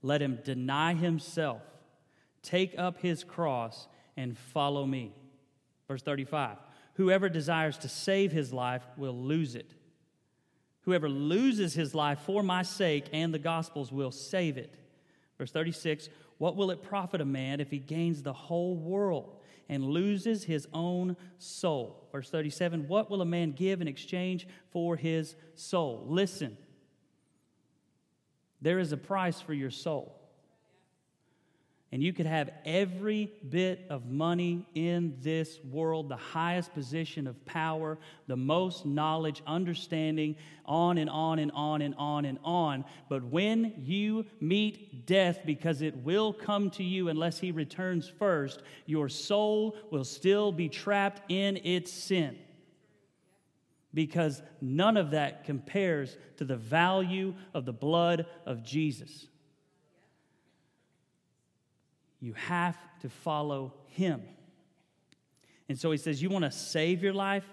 [0.00, 1.60] let him deny himself,
[2.42, 5.12] take up his cross, and follow me.
[5.86, 6.56] Verse 35
[6.94, 9.74] Whoever desires to save his life will lose it.
[10.84, 14.74] Whoever loses his life for my sake and the gospel's will save it.
[15.36, 19.84] Verse 36 What will it profit a man if he gains the whole world and
[19.84, 22.08] loses his own soul.
[22.12, 26.04] Verse 37 What will a man give in exchange for his soul?
[26.06, 26.56] Listen,
[28.60, 30.23] there is a price for your soul
[31.94, 37.46] and you could have every bit of money in this world, the highest position of
[37.46, 42.84] power, the most knowledge, understanding, on and on and on and on and on.
[43.08, 48.62] But when you meet death, because it will come to you unless he returns first,
[48.86, 52.36] your soul will still be trapped in its sin.
[53.94, 59.28] Because none of that compares to the value of the blood of Jesus.
[62.24, 64.22] You have to follow him.
[65.68, 67.44] And so he says, You want to save your life?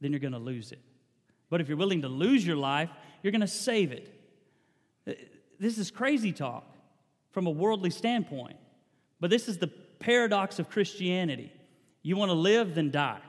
[0.00, 0.80] Then you're going to lose it.
[1.48, 2.90] But if you're willing to lose your life,
[3.22, 4.12] you're going to save it.
[5.06, 5.12] Uh,
[5.60, 6.64] this is crazy talk
[7.30, 8.56] from a worldly standpoint.
[9.20, 11.52] But this is the paradox of Christianity.
[12.02, 13.20] You want to live, then die.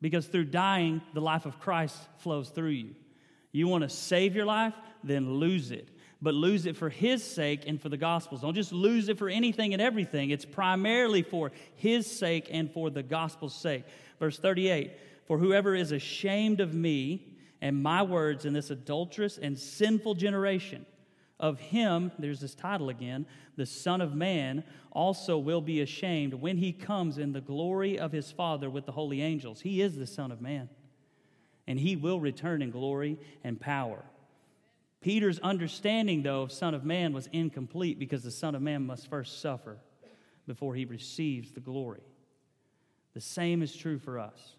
[0.00, 2.96] Because through dying, the life of Christ flows through you.
[3.52, 5.88] You want to save your life, then lose it
[6.22, 8.42] but lose it for His sake and for the gospel's.
[8.42, 10.30] Don't just lose it for anything and everything.
[10.30, 13.84] It's primarily for His sake and for the gospel's sake.
[14.18, 14.92] Verse 38
[15.26, 20.86] For whoever is ashamed of me and my words in this adulterous and sinful generation,
[21.40, 26.58] of him, there's this title again, the Son of Man, also will be ashamed when
[26.58, 29.62] he comes in the glory of his Father with the holy angels.
[29.62, 30.68] He is the Son of Man,
[31.66, 34.04] and he will return in glory and power.
[35.00, 39.08] Peter's understanding, though, of Son of Man was incomplete because the Son of Man must
[39.08, 39.78] first suffer
[40.46, 42.02] before he receives the glory.
[43.14, 44.56] The same is true for us.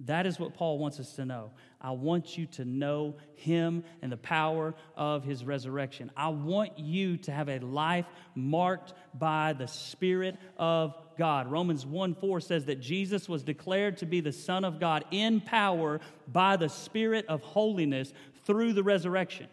[0.00, 1.50] That is what Paul wants us to know.
[1.80, 6.12] I want you to know him and the power of his resurrection.
[6.16, 11.50] I want you to have a life marked by the Spirit of God.
[11.50, 15.40] Romans 1 4 says that Jesus was declared to be the Son of God in
[15.40, 18.12] power by the Spirit of holiness
[18.44, 19.48] through the resurrection.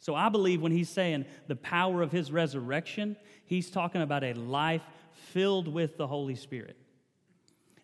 [0.00, 4.32] So I believe when he's saying the power of his resurrection, he's talking about a
[4.32, 4.82] life
[5.12, 6.76] filled with the Holy Spirit.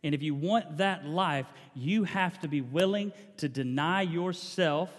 [0.03, 4.91] And if you want that life, you have to be willing to deny yourself.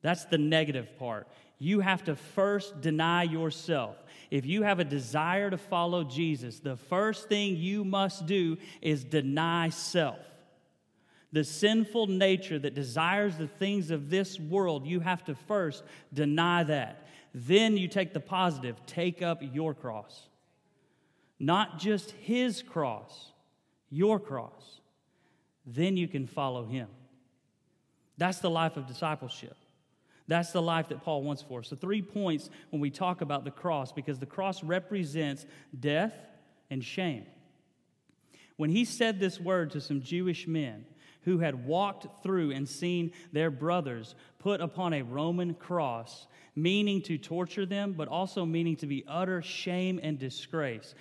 [0.00, 1.28] That's the negative part.
[1.58, 3.96] You have to first deny yourself.
[4.30, 9.04] If you have a desire to follow Jesus, the first thing you must do is
[9.04, 10.18] deny self
[11.32, 16.62] the sinful nature that desires the things of this world, you have to first deny
[16.64, 17.06] that.
[17.34, 20.28] Then you take the positive, take up your cross.
[21.38, 23.32] not just his cross,
[23.90, 24.80] your cross,
[25.66, 26.88] then you can follow him.
[28.16, 29.56] That's the life of discipleship.
[30.28, 31.68] That's the life that Paul wants for us.
[31.68, 35.44] So, three points when we talk about the cross, because the cross represents
[35.78, 36.14] death
[36.70, 37.26] and shame.
[38.56, 40.84] When he said this word to some Jewish men
[41.24, 47.18] who had walked through and seen their brothers put upon a Roman cross, meaning to
[47.18, 50.94] torture them, but also meaning to be utter shame and disgrace.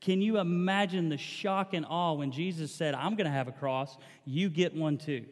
[0.00, 3.52] Can you imagine the shock and awe when Jesus said, I'm going to have a
[3.52, 5.24] cross, you get one too?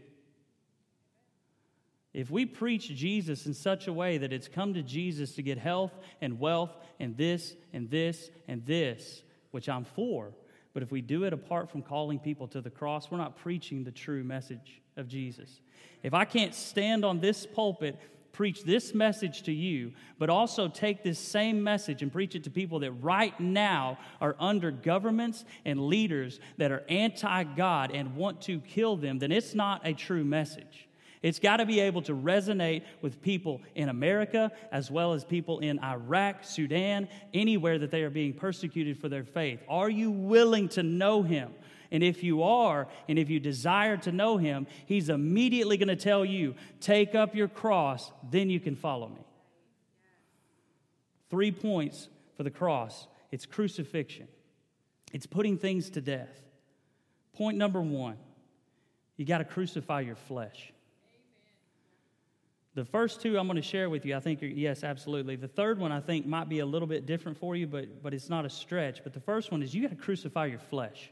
[2.12, 5.58] If we preach Jesus in such a way that it's come to Jesus to get
[5.58, 10.32] health and wealth and this and this and this, which I'm for,
[10.76, 13.82] but if we do it apart from calling people to the cross, we're not preaching
[13.82, 15.62] the true message of Jesus.
[16.02, 17.98] If I can't stand on this pulpit,
[18.32, 22.50] preach this message to you, but also take this same message and preach it to
[22.50, 28.42] people that right now are under governments and leaders that are anti God and want
[28.42, 30.85] to kill them, then it's not a true message.
[31.22, 35.60] It's got to be able to resonate with people in America as well as people
[35.60, 39.60] in Iraq, Sudan, anywhere that they are being persecuted for their faith.
[39.68, 41.52] Are you willing to know Him?
[41.90, 45.96] And if you are, and if you desire to know Him, He's immediately going to
[45.96, 49.24] tell you, take up your cross, then you can follow me.
[51.30, 54.28] Three points for the cross it's crucifixion,
[55.12, 56.42] it's putting things to death.
[57.34, 58.16] Point number one
[59.16, 60.72] you got to crucify your flesh.
[62.76, 65.36] The first two I'm going to share with you, I think, yes, absolutely.
[65.36, 68.12] The third one I think might be a little bit different for you, but, but
[68.12, 69.02] it's not a stretch.
[69.02, 71.10] But the first one is you got to crucify your flesh.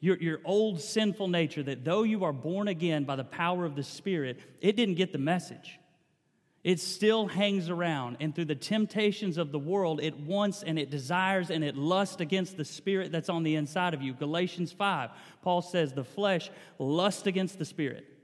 [0.00, 3.76] Your, your old sinful nature, that though you are born again by the power of
[3.76, 5.78] the Spirit, it didn't get the message.
[6.64, 10.90] It still hangs around, and through the temptations of the world, it wants and it
[10.90, 14.12] desires and it lusts against the spirit that's on the inside of you.
[14.12, 15.10] Galatians 5,
[15.42, 18.15] Paul says, The flesh lusts against the spirit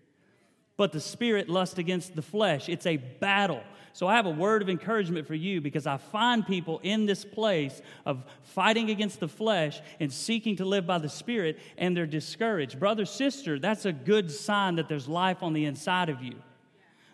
[0.83, 2.69] but the spirit lusts against the flesh.
[2.69, 3.63] It's a battle.
[3.93, 7.25] So I have a word of encouragement for you because I find people in this
[7.25, 12.05] place of fighting against the flesh and seeking to live by the spirit and they're
[12.05, 12.81] discouraged.
[12.81, 16.35] Brother, sister, that's a good sign that there's life on the inside of you.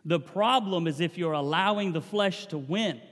[0.07, 3.03] The problem is if you're allowing the flesh to win.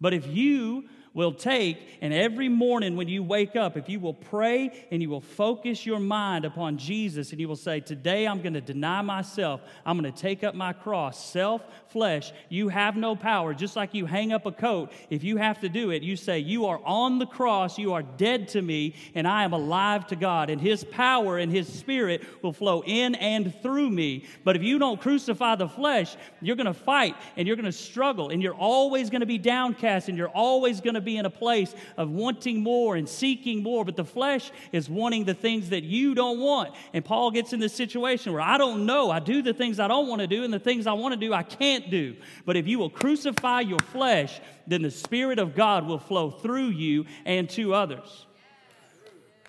[0.00, 4.14] But if you will take, and every morning when you wake up, if you will
[4.14, 8.40] pray and you will focus your mind upon Jesus and you will say, Today I'm
[8.40, 12.96] going to deny myself, I'm going to take up my cross, self, flesh, you have
[12.96, 13.52] no power.
[13.52, 16.38] Just like you hang up a coat, if you have to do it, you say,
[16.38, 20.16] You are on the cross, you are dead to me, and I am alive to
[20.16, 20.48] God.
[20.48, 24.24] And His power and His Spirit will flow in and through me.
[24.44, 27.72] But if you don't crucify the flesh, you're going to fight and you're going to
[27.72, 31.26] struggle and you're always going to be downcast and you're always going to be in
[31.26, 35.70] a place of wanting more and seeking more, but the flesh is wanting the things
[35.70, 36.74] that you don't want.
[36.92, 39.10] And Paul gets in this situation where I don't know.
[39.10, 41.20] I do the things I don't want to do, and the things I want to
[41.20, 42.16] do, I can't do.
[42.46, 46.68] But if you will crucify your flesh, then the Spirit of God will flow through
[46.68, 48.26] you and to others.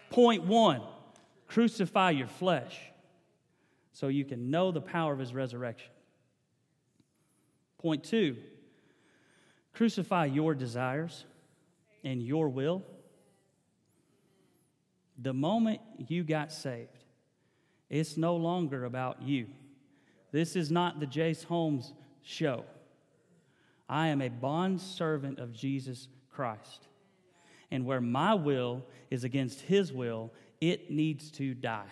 [0.10, 0.82] Point one
[1.48, 2.80] crucify your flesh
[3.92, 5.92] so you can know the power of his resurrection.
[7.78, 8.38] Point two,
[9.74, 11.26] crucify your desires
[12.04, 12.84] and your will.
[15.22, 17.04] The moment you got saved,
[17.90, 19.48] it's no longer about you.
[20.32, 22.66] This is not the Jace Holmes show.
[23.88, 26.88] I am a bond servant of Jesus Christ.
[27.70, 31.92] And where my will is against his will, it needs to die.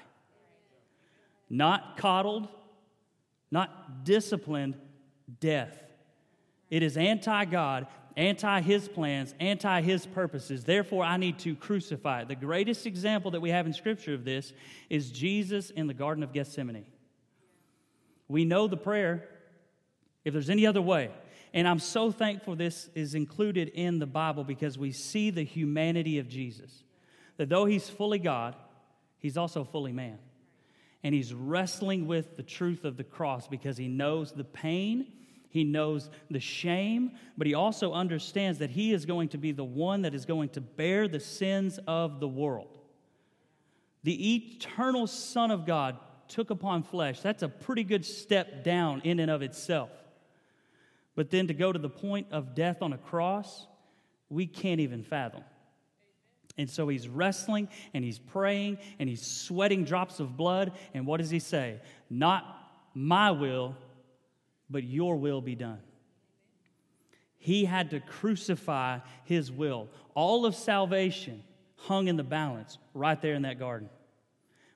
[1.50, 2.48] Not coddled,
[3.52, 4.76] not disciplined,
[5.40, 5.78] death.
[6.70, 10.64] It is anti God anti his plans, anti his purposes.
[10.64, 12.24] Therefore, I need to crucify.
[12.24, 14.54] The greatest example that we have in Scripture of this
[14.90, 16.86] is Jesus in the Garden of Gethsemane.
[18.28, 19.28] We know the prayer,
[20.24, 21.12] if there's any other way.
[21.54, 26.20] And I'm so thankful this is included in the Bible because we see the humanity
[26.20, 26.84] of Jesus.
[27.38, 28.56] That though he's fully God,
[29.20, 30.18] he's also fully man.
[31.04, 35.08] And he's wrestling with the truth of the cross because he knows the pain
[35.52, 39.66] he knows the shame, but he also understands that he is going to be the
[39.66, 42.70] one that is going to bear the sins of the world.
[44.04, 45.98] The eternal Son of God
[46.30, 47.20] took upon flesh.
[47.20, 49.90] That's a pretty good step down in and of itself.
[51.16, 53.68] But then to go to the point of death on a cross,
[54.30, 55.44] we can't even fathom.
[56.58, 60.72] And so he's wrestling and he's praying and he's sweating drops of blood.
[60.94, 61.82] And what does he say?
[62.10, 62.46] Not
[62.94, 63.76] my will,
[64.72, 65.80] but your will be done.
[67.38, 69.90] He had to crucify his will.
[70.14, 71.44] All of salvation
[71.76, 73.90] hung in the balance right there in that garden.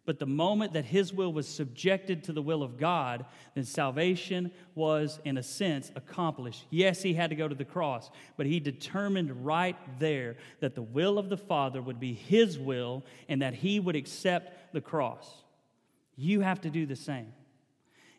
[0.06, 3.26] But the moment that his will was subjected to the will of God,
[3.56, 6.66] then salvation was, in a sense, accomplished.
[6.70, 10.84] Yes, he had to go to the cross, but he determined right there that the
[10.84, 15.44] will of the Father would be his will and that he would accept the cross.
[16.16, 17.34] You have to do the same.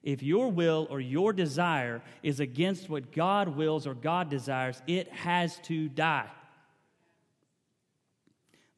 [0.07, 5.13] If your will or your desire is against what God wills or God desires, it
[5.13, 6.31] has to die.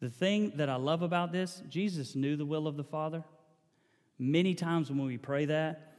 [0.00, 3.22] The thing that I love about this, Jesus knew the will of the Father.
[4.18, 5.96] Many times when we pray that,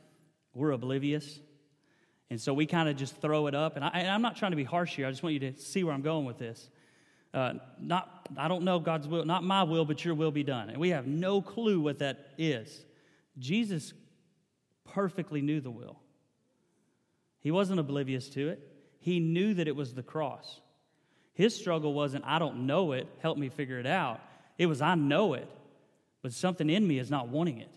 [0.56, 1.40] we're oblivious.
[2.32, 3.76] And so we kind of just throw it up.
[3.76, 5.06] And, I, am not trying to be harsh here.
[5.06, 6.72] I just want you to see where I'm going with this.
[7.36, 10.72] Uh, not, I don't know God's will, not my will, but your will be done.
[10.72, 12.84] And we have no clue what that is.
[13.38, 13.94] Jesus
[14.94, 16.00] perfectly knew the will.
[17.42, 18.60] He wasn't oblivious to it,
[19.00, 20.60] he knew that it was the cross.
[21.34, 24.20] His struggle wasn't, I don't know it, help me figure it out.
[24.58, 25.48] It was, I know it,
[26.22, 27.70] but something in me is not wanting it.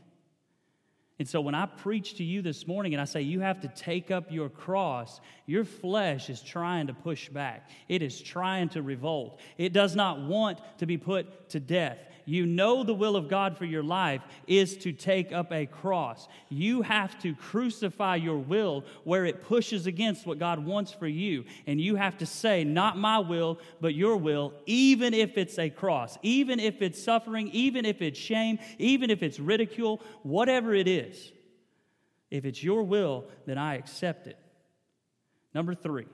[1.20, 3.68] And so when I preach to you this morning and I say you have to
[3.68, 7.70] take up your cross, your flesh is trying to push back.
[7.88, 9.38] It is trying to revolt.
[9.56, 13.56] It does not want to be put to death you know the will of God
[13.56, 16.28] for your life is to take up a cross.
[16.48, 21.44] You have to crucify your will where it pushes against what God wants for you.
[21.66, 25.70] And you have to say, Not my will, but your will, even if it's a
[25.70, 30.88] cross, even if it's suffering, even if it's shame, even if it's ridicule, whatever it
[30.88, 31.32] is.
[32.30, 34.38] If it's your will, then I accept it.
[35.54, 36.06] Number three.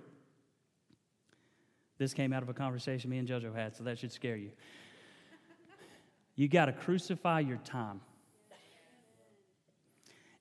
[1.98, 4.52] This came out of a conversation me and JoJo had, so that should scare you.
[6.38, 8.00] You got to crucify your time.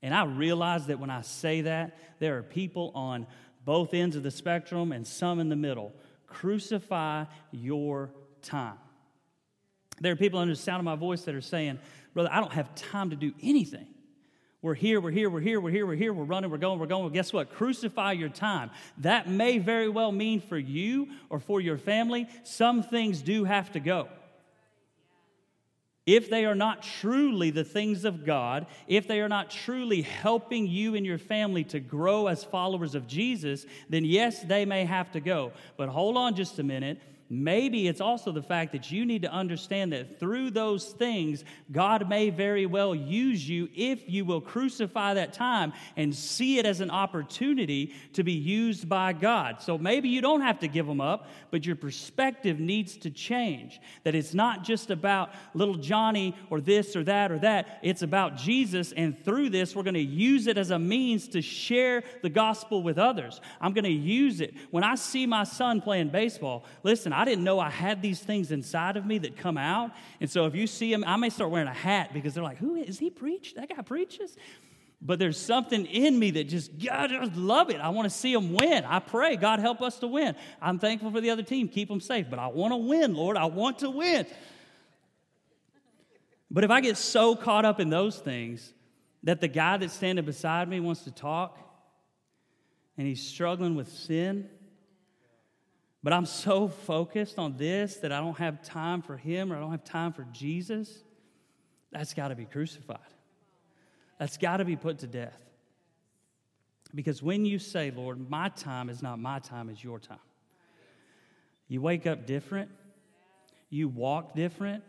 [0.03, 3.25] And I realize that when I say that, there are people on
[3.65, 5.91] both ends of the spectrum and some in the middle.
[6.27, 8.11] Crucify your
[8.43, 8.77] time.
[9.99, 11.79] There are people under the sound of my voice that are saying,
[12.13, 13.87] Brother, I don't have time to do anything.
[14.61, 16.85] We're here, we're here, we're here, we're here, we're here, we're running, we're going, we're
[16.85, 17.05] going.
[17.05, 17.51] Well, guess what?
[17.51, 18.69] Crucify your time.
[18.99, 23.71] That may very well mean for you or for your family, some things do have
[23.71, 24.09] to go
[26.07, 30.65] if they are not truly the things of God, if they are not truly helping
[30.65, 35.11] you and your family to grow as followers of Jesus, then yes, they may have
[35.11, 35.51] to go.
[35.75, 36.99] But hold on just a minute.
[37.29, 42.07] Maybe it's also the fact that you need to understand that through those things, God
[42.07, 46.79] may very well use you if you will crucify that time and see it as
[46.79, 49.61] an opportunity to be used by God.
[49.61, 53.81] So maybe you don't have to give them up, but your perspective needs to change.
[54.05, 58.37] That it's not just about little Johnny or this or that or that, it's about
[58.37, 62.29] Jesus, and through this, we're going to use it as a means to share the
[62.29, 63.41] gospel with others.
[63.59, 64.53] I'm going to use it.
[64.71, 68.51] When I see my son playing baseball, listen, I didn't know I had these things
[68.51, 69.89] inside of me that come out.
[70.21, 72.59] And so if you see him, I may start wearing a hat because they're like,
[72.59, 73.55] who is he preach?
[73.55, 74.37] That guy preaches?
[75.01, 77.81] But there's something in me that just, God, I just love it.
[77.81, 78.85] I want to see them win.
[78.85, 80.35] I pray, God, help us to win.
[80.61, 81.69] I'm thankful for the other team.
[81.69, 82.27] Keep them safe.
[82.29, 83.35] But I want to win, Lord.
[83.35, 84.27] I want to win.
[86.51, 88.73] But if I get so caught up in those things
[89.23, 91.57] that the guy that's standing beside me wants to talk
[92.95, 94.49] and he's struggling with sin,
[96.07, 99.59] but I'm so focused on this that I don't have time for him or I
[99.59, 101.03] don't have time for Jesus.
[101.91, 102.99] That's got to be crucified.
[104.17, 105.37] That's got to be put to death.
[106.95, 110.17] Because when you say, Lord, my time is not my time, it's your time,
[111.67, 112.71] you wake up different,
[113.69, 114.85] you walk different,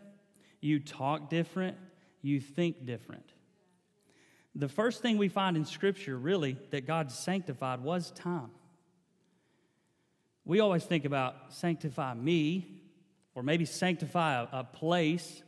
[0.61, 1.75] you talk different,
[2.21, 3.25] you think different.
[4.55, 8.51] The first thing we find in Scripture, really, that God sanctified was time.
[10.49, 12.81] We always think about sanctify me
[13.35, 15.43] or maybe sanctify a, a place.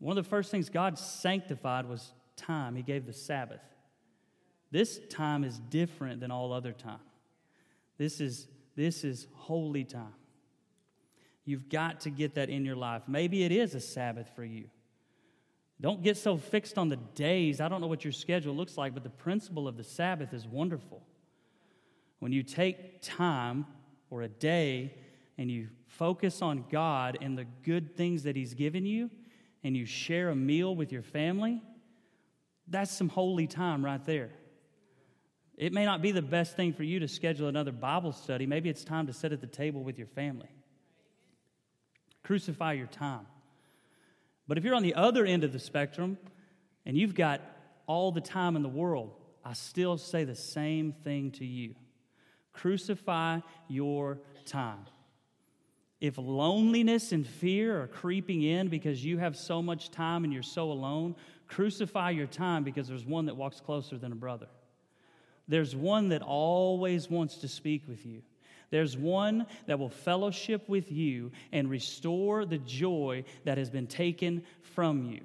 [0.00, 2.74] One of the first things God sanctified was time.
[2.74, 3.60] He gave the Sabbath.
[4.72, 6.98] This time is different than all other time.
[7.98, 10.14] This is, this is holy time.
[11.44, 13.02] You've got to get that in your life.
[13.06, 14.64] Maybe it is a Sabbath for you.
[15.80, 17.60] Don't get so fixed on the days.
[17.60, 20.48] I don't know what your schedule looks like, but the principle of the Sabbath is
[20.48, 21.06] wonderful.
[22.18, 23.66] When you take time
[24.10, 24.94] or a day
[25.38, 29.10] and you focus on God and the good things that He's given you,
[29.62, 31.62] and you share a meal with your family,
[32.68, 34.30] that's some holy time right there.
[35.56, 38.46] It may not be the best thing for you to schedule another Bible study.
[38.46, 40.48] Maybe it's time to sit at the table with your family.
[42.22, 43.26] Crucify your time.
[44.46, 46.18] But if you're on the other end of the spectrum
[46.84, 47.40] and you've got
[47.86, 49.12] all the time in the world,
[49.44, 51.74] I still say the same thing to you
[52.56, 54.86] Crucify your time.
[56.00, 60.42] If loneliness and fear are creeping in because you have so much time and you're
[60.42, 61.16] so alone,
[61.48, 64.48] crucify your time because there's one that walks closer than a brother.
[65.48, 68.22] There's one that always wants to speak with you.
[68.70, 74.42] There's one that will fellowship with you and restore the joy that has been taken
[74.60, 75.20] from you.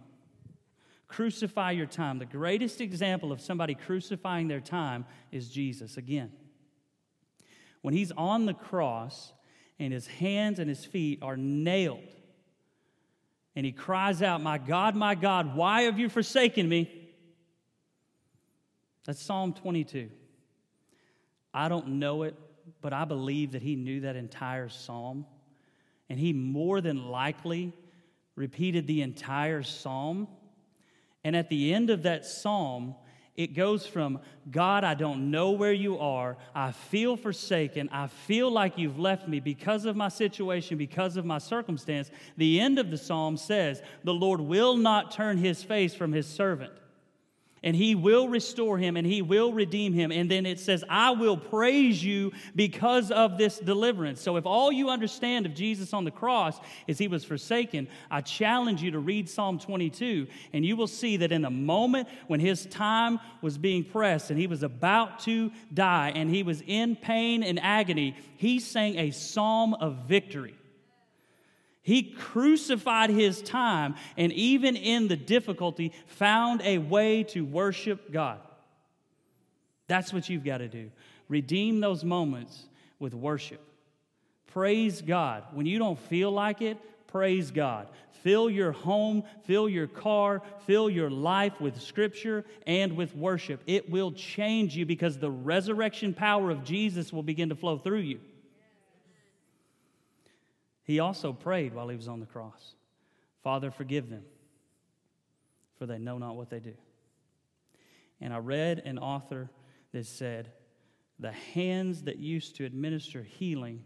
[1.07, 2.19] Crucify your time.
[2.19, 6.32] The greatest example of somebody crucifying their time is Jesus again.
[7.82, 9.34] When he's on the cross
[9.79, 11.99] and his hands and his feet are nailed,
[13.55, 16.89] and he cries out, My God, my God, why have you forsaken me?
[19.05, 20.09] That's Psalm 22.
[21.53, 22.36] I don't know it,
[22.82, 25.25] but I believe that he knew that entire psalm.
[26.09, 27.73] And he more than likely
[28.36, 30.27] repeated the entire psalm.
[31.23, 32.95] And at the end of that psalm,
[33.36, 34.19] it goes from,
[34.49, 36.38] God, I don't know where you are.
[36.53, 37.89] I feel forsaken.
[37.91, 42.11] I feel like you've left me because of my situation, because of my circumstance.
[42.38, 46.27] The end of the psalm says, The Lord will not turn his face from his
[46.27, 46.73] servant
[47.64, 50.12] and he will restore him and he will redeem him.
[50.12, 54.20] And then it says, I will praise you because of this deliverance.
[54.22, 58.22] So, if all you understand of Jesus on the cross is he was forsaken, I
[58.22, 62.39] challenge you to read Psalm 22, and you will see that in the moment when
[62.39, 66.95] his time was being pressed and he was about to die and he was in
[66.95, 70.55] pain and agony, he sang a psalm of victory.
[71.84, 78.39] He crucified his time and, even in the difficulty, found a way to worship God.
[79.88, 80.91] That's what you've got to do.
[81.27, 82.65] Redeem those moments
[82.99, 83.61] with worship.
[84.47, 85.43] Praise God.
[85.53, 86.77] When you don't feel like it,
[87.07, 87.88] praise God.
[88.21, 93.61] Fill your home, fill your car, fill your life with scripture and with worship.
[93.65, 97.99] It will change you because the resurrection power of Jesus will begin to flow through
[97.99, 98.19] you.
[100.91, 102.75] He also prayed while he was on the cross
[103.43, 104.25] Father, forgive them,
[105.79, 106.73] for they know not what they do.
[108.19, 109.49] And I read an author
[109.93, 110.51] that said,
[111.17, 113.83] The hands that used to administer healing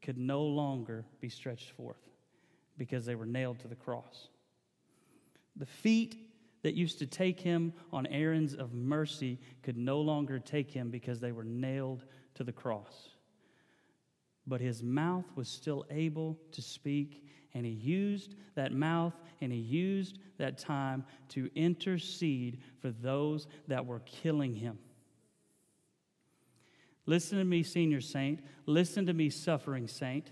[0.00, 2.08] could no longer be stretched forth
[2.78, 4.28] because they were nailed to the cross.
[5.56, 6.16] The feet
[6.62, 11.20] that used to take him on errands of mercy could no longer take him because
[11.20, 12.06] they were nailed
[12.36, 13.11] to the cross
[14.46, 17.24] but his mouth was still able to speak,
[17.54, 23.84] and he used that mouth and he used that time to intercede for those that
[23.84, 24.78] were killing him.
[27.06, 28.40] Listen to me, senior saint.
[28.66, 30.30] Listen to me, suffering saint.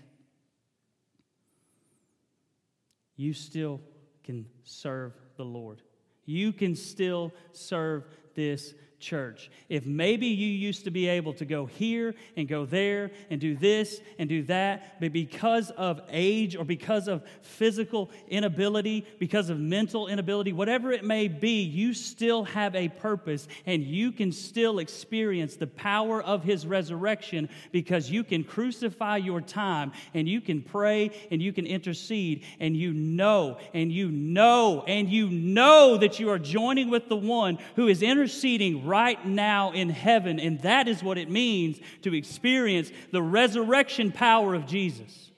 [3.17, 3.81] You still
[4.23, 5.81] can serve the Lord.
[6.25, 8.05] You can still serve
[8.35, 9.49] this church.
[9.67, 13.55] If maybe you used to be able to go here and go there and do
[13.55, 19.59] this and do that, but because of age or because of physical inability, because of
[19.59, 24.79] mental inability, whatever it may be, you still have a purpose and you can still
[24.79, 30.61] experience the power of His resurrection because you can crucify your time and you can
[30.61, 36.19] pray and you can intercede and you know and you know and you know that
[36.19, 40.39] you are joining with the one who is interceding right now in heaven.
[40.39, 45.31] And that is what it means to experience the resurrection power of Jesus.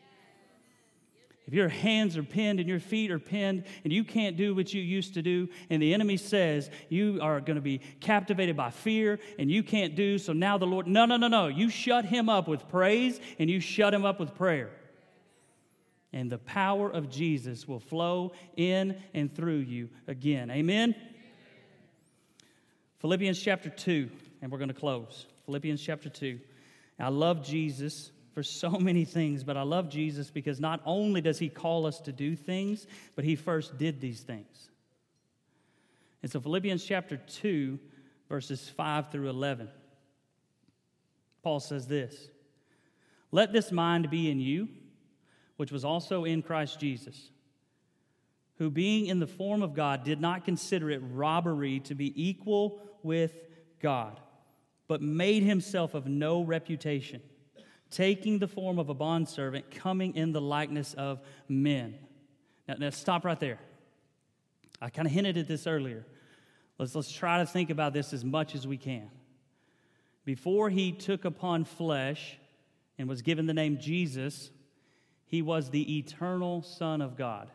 [1.47, 4.73] If your hands are pinned and your feet are pinned and you can't do what
[4.73, 8.69] you used to do, and the enemy says you are going to be captivated by
[8.69, 11.47] fear and you can't do, so now the Lord, no, no, no, no.
[11.47, 14.71] You shut him up with praise and you shut him up with prayer.
[16.11, 20.51] And the power of Jesus will flow in and through you again.
[20.51, 20.95] Amen.
[23.03, 24.09] Philippians chapter 2,
[24.41, 25.25] and we're going to close.
[25.45, 26.39] Philippians chapter 2.
[26.97, 31.37] I love Jesus for so many things, but I love Jesus because not only does
[31.37, 32.87] he call us to do things,
[33.17, 34.69] but he first did these things.
[36.21, 37.77] And so, Philippians chapter 2,
[38.29, 39.67] verses 5 through 11,
[41.43, 42.29] Paul says this
[43.33, 44.69] Let this mind be in you,
[45.57, 47.31] which was also in Christ Jesus
[48.59, 52.79] who, being in the form of God, did not consider it robbery to be equal
[53.03, 53.35] with
[53.79, 54.19] God,
[54.87, 57.21] but made himself of no reputation,
[57.91, 61.95] taking the form of a bondservant, coming in the likeness of men.
[62.67, 63.59] Now, now stop right there.
[64.81, 66.05] I kind of hinted at this earlier.
[66.77, 69.09] Let's, let's try to think about this as much as we can.
[70.25, 72.37] Before he took upon flesh
[72.97, 74.49] and was given the name Jesus,
[75.25, 77.49] he was the eternal Son of God.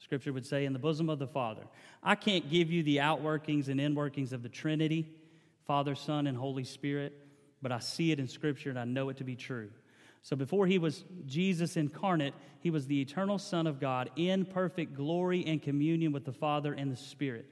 [0.00, 1.62] Scripture would say, in the bosom of the Father.
[2.02, 5.12] I can't give you the outworkings and inworkings of the Trinity,
[5.66, 7.12] Father, Son, and Holy Spirit,
[7.62, 9.70] but I see it in Scripture and I know it to be true.
[10.22, 14.94] So before he was Jesus incarnate, he was the eternal Son of God in perfect
[14.94, 17.46] glory and communion with the Father and the Spirit.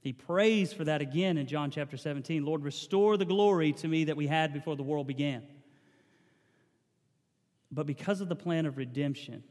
[0.00, 4.04] He prays for that again in John chapter 17 Lord, restore the glory to me
[4.04, 5.42] that we had before the world began.
[7.70, 9.42] But because of the plan of redemption,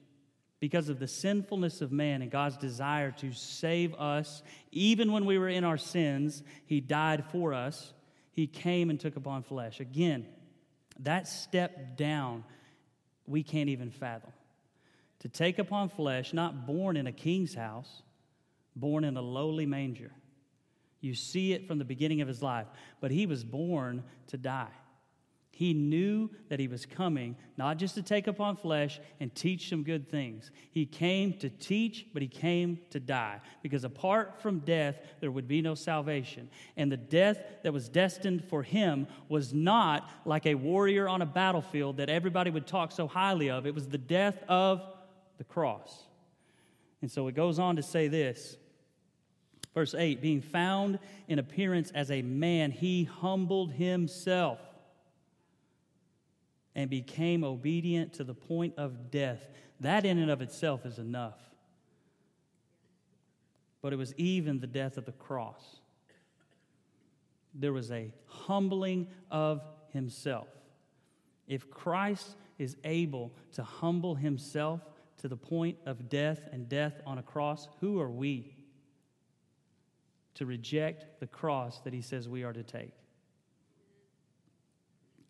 [0.63, 4.41] because of the sinfulness of man and God's desire to save us,
[4.71, 7.91] even when we were in our sins, He died for us.
[8.31, 9.81] He came and took upon flesh.
[9.81, 10.25] Again,
[11.01, 12.45] that step down,
[13.27, 14.31] we can't even fathom.
[15.19, 18.01] To take upon flesh, not born in a king's house,
[18.73, 20.13] born in a lowly manger.
[21.01, 22.67] You see it from the beginning of his life,
[23.01, 24.71] but he was born to die.
[25.55, 29.83] He knew that he was coming not just to take upon flesh and teach some
[29.83, 30.49] good things.
[30.71, 33.39] He came to teach, but he came to die.
[33.61, 36.49] Because apart from death, there would be no salvation.
[36.75, 41.25] And the death that was destined for him was not like a warrior on a
[41.27, 43.67] battlefield that everybody would talk so highly of.
[43.67, 44.81] It was the death of
[45.37, 46.01] the cross.
[47.03, 48.57] And so it goes on to say this.
[49.75, 50.97] Verse 8 being found
[51.27, 54.59] in appearance as a man, he humbled himself
[56.75, 59.49] and became obedient to the point of death.
[59.79, 61.37] That, in and of itself, is enough.
[63.81, 65.61] But it was even the death of the cross.
[67.53, 69.61] There was a humbling of
[69.91, 70.47] himself.
[71.47, 74.81] If Christ is able to humble himself
[75.17, 78.55] to the point of death and death on a cross, who are we
[80.35, 82.93] to reject the cross that he says we are to take?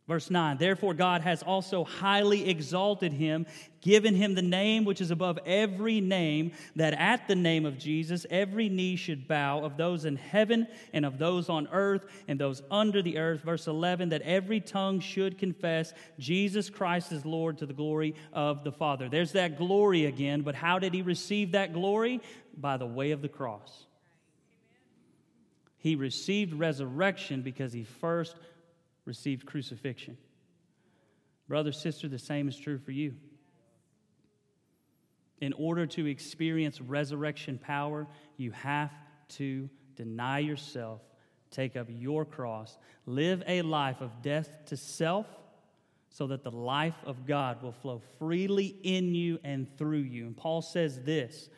[0.06, 3.46] Verse 9, therefore God has also highly exalted him,
[3.80, 8.26] given him the name which is above every name, that at the name of Jesus
[8.30, 12.62] every knee should bow of those in heaven and of those on earth and those
[12.70, 13.44] under the earth.
[13.44, 18.66] Verse 11, that every tongue should confess Jesus Christ is Lord to the glory of
[18.66, 19.08] the Father.
[19.08, 22.20] There's that glory again, but how did he receive that glory?
[22.58, 23.86] By the way of the cross.
[25.78, 28.36] He received resurrection because he first
[29.06, 30.18] received crucifixion.
[31.48, 33.16] Brother, sister, the same is true for you.
[35.42, 38.92] In order to experience resurrection power, you have
[39.30, 41.02] to deny yourself,
[41.52, 45.28] take up your cross, live a life of death to self
[46.10, 50.28] so that the life of God will flow freely in you and through you.
[50.28, 51.50] And Paul says this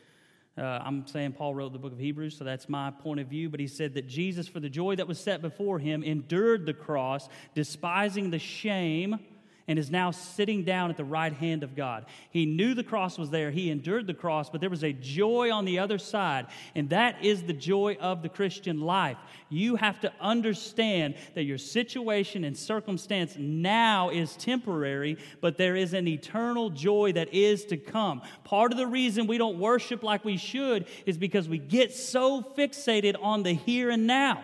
[0.58, 3.49] uh, I'm saying Paul wrote the book of Hebrews, so that's my point of view.
[3.49, 6.74] But he said that Jesus, for the joy that was set before him, endured the
[6.74, 9.20] cross, despising the shame
[9.68, 12.05] and is now sitting down at the right hand of God.
[12.30, 15.51] He knew the cross was there, he endured the cross, but there was a joy
[15.51, 19.18] on the other side, and that is the joy of the Christian life.
[19.49, 25.93] You have to understand that your situation and circumstance now is temporary, but there is
[25.93, 28.22] an eternal joy that is to come.
[28.43, 32.41] Part of the reason we don't worship like we should is because we get so
[32.41, 34.43] fixated on the here and now.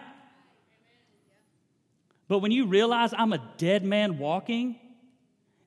[2.28, 4.80] But when you realize I'm a dead man walking,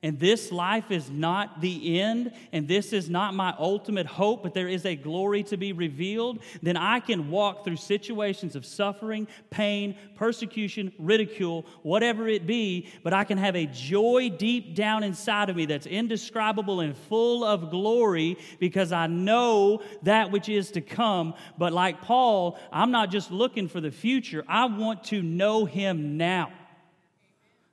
[0.05, 4.53] and this life is not the end, and this is not my ultimate hope, but
[4.53, 9.27] there is a glory to be revealed, then I can walk through situations of suffering,
[9.49, 15.49] pain, persecution, ridicule, whatever it be, but I can have a joy deep down inside
[15.49, 20.81] of me that's indescribable and full of glory because I know that which is to
[20.81, 21.33] come.
[21.57, 26.15] But like Paul, I'm not just looking for the future, I want to know him
[26.15, 26.51] now.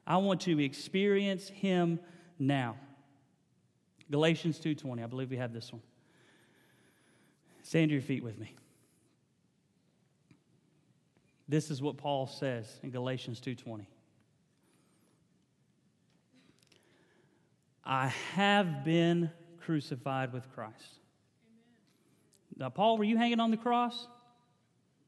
[0.06, 2.00] I want to experience him
[2.46, 2.76] now.
[4.10, 5.02] Galatians 2:20.
[5.02, 5.82] I believe we have this one.
[7.62, 8.54] Stand to your feet with me.
[11.48, 13.86] This is what Paul says in Galatians 2:20.
[17.84, 21.00] I have been crucified with Christ.
[21.46, 21.62] Amen.
[22.56, 24.06] Now, Paul, were you hanging on the cross?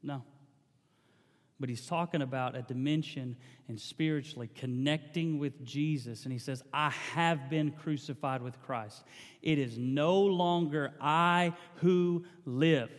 [0.03, 0.23] No
[1.59, 3.37] but he's talking about a dimension
[3.67, 6.23] and spiritually connecting with Jesus.
[6.23, 9.03] And he says, I have been crucified with Christ.
[9.41, 12.91] It is no longer I who live,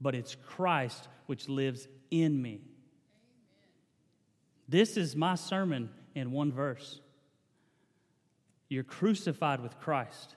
[0.00, 2.62] but it's Christ which lives in me.
[4.68, 7.00] This is my sermon in one verse.
[8.68, 10.36] You're crucified with Christ.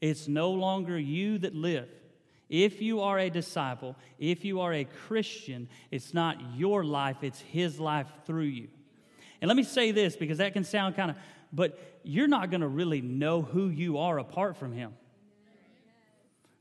[0.00, 1.88] It's no longer you that live
[2.48, 7.40] if you are a disciple, if you are a Christian, it's not your life, it's
[7.40, 8.68] His life through you.
[9.40, 11.16] And let me say this because that can sound kind of,
[11.52, 14.94] but you're not going to really know who you are apart from Him.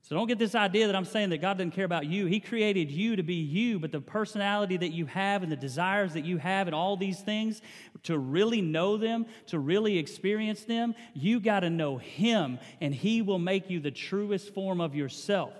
[0.03, 2.25] So don't get this idea that I'm saying that God doesn't care about you.
[2.25, 6.13] He created you to be you, but the personality that you have and the desires
[6.13, 7.61] that you have and all these things,
[8.03, 13.21] to really know them, to really experience them, you got to know Him, and He
[13.21, 15.53] will make you the truest form of yourself.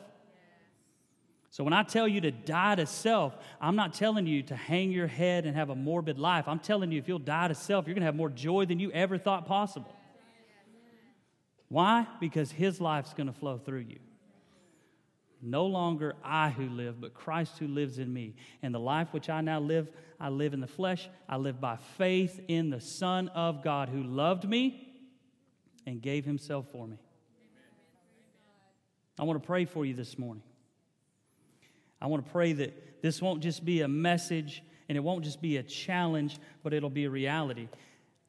[1.54, 4.92] So when I tell you to die to self, I'm not telling you to hang
[4.92, 6.48] your head and have a morbid life.
[6.48, 8.80] I'm telling you if you'll die to self, you're going to have more joy than
[8.80, 9.96] you ever thought possible.
[11.68, 12.08] Why?
[12.20, 14.00] Because His life's going to flow through you.
[15.44, 18.34] No longer I who live, but Christ who lives in me.
[18.64, 21.08] And the life which I now live, I live in the flesh.
[21.30, 24.92] I live by faith in the Son of God who loved me
[25.86, 26.98] and gave himself for me.
[29.20, 30.42] I want to pray for you this morning.
[32.04, 35.42] I want to pray that this won't just be a message and it won't just
[35.42, 37.70] be a challenge, but it'll be a reality.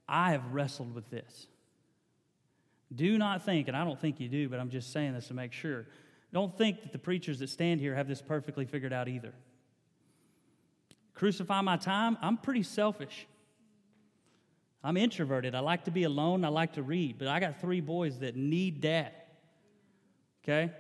[0.09, 1.49] I have wrestled with this.
[2.95, 5.35] Do not think, and I don't think you do, but I'm just saying this to
[5.35, 5.87] make sure
[6.33, 9.33] don't think that the preachers that stand here have this perfectly figured out either.
[11.15, 13.29] Crucify my time, I'm pretty selfish.
[14.83, 15.55] I'm introverted.
[15.55, 16.45] I like to be alone.
[16.45, 19.13] I like to read, but I got three boys that need dad.
[20.43, 20.73] Okay?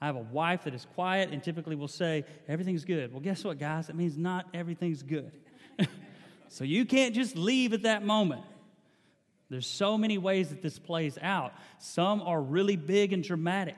[0.00, 3.12] I have a wife that is quiet and typically will say, Everything's good.
[3.12, 3.88] Well, guess what, guys?
[3.88, 5.32] It means not everything's good.
[6.48, 8.42] so you can't just leave at that moment.
[9.50, 11.52] There's so many ways that this plays out.
[11.78, 13.76] Some are really big and dramatic.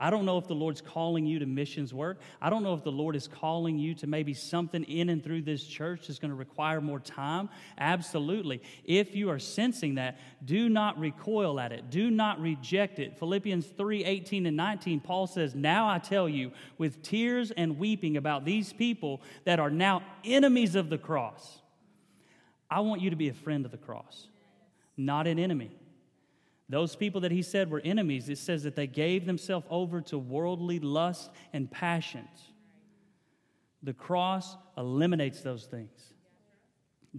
[0.00, 2.20] I don't know if the Lord's calling you to missions work.
[2.40, 5.42] I don't know if the Lord is calling you to maybe something in and through
[5.42, 7.50] this church that's going to require more time.
[7.76, 8.62] Absolutely.
[8.84, 11.90] If you are sensing that, do not recoil at it.
[11.90, 13.18] Do not reject it.
[13.18, 18.16] Philippians 3 18 and 19, Paul says, Now I tell you, with tears and weeping
[18.16, 21.58] about these people that are now enemies of the cross.
[22.70, 24.28] I want you to be a friend of the cross,
[24.96, 25.70] not an enemy.
[26.70, 30.16] Those people that he said were enemies, it says that they gave themselves over to
[30.16, 32.52] worldly lust and passions.
[33.82, 36.14] The cross eliminates those things.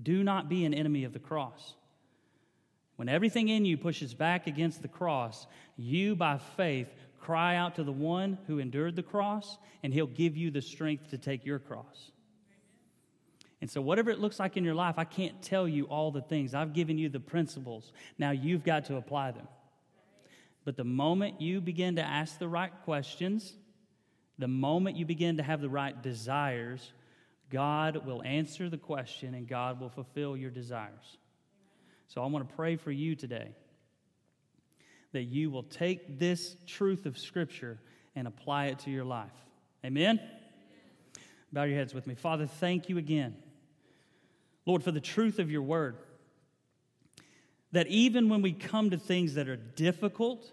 [0.02, 1.74] Do not be an enemy of the cross.
[2.96, 6.88] When everything in you pushes back against the cross, you by faith
[7.20, 11.10] cry out to the one who endured the cross, and he'll give you the strength
[11.10, 12.12] to take your cross.
[13.62, 16.22] And so, whatever it looks like in your life, I can't tell you all the
[16.22, 16.56] things.
[16.56, 17.94] I've given you the principles.
[18.18, 19.48] Now you've got to apply them.
[20.66, 23.54] But the moment you begin to ask the right questions,
[24.40, 26.92] the moment you begin to have the right desires,
[27.52, 31.18] God will answer the question and God will fulfill your desires.
[32.08, 33.52] So, I want to pray for you today
[35.12, 37.78] that you will take this truth of Scripture
[38.16, 39.30] and apply it to your life.
[39.86, 40.20] Amen?
[41.54, 42.16] Bow your heads with me.
[42.16, 43.36] Father, thank you again
[44.66, 45.98] Lord, for the truth of your word.
[47.72, 50.52] That even when we come to things that are difficult,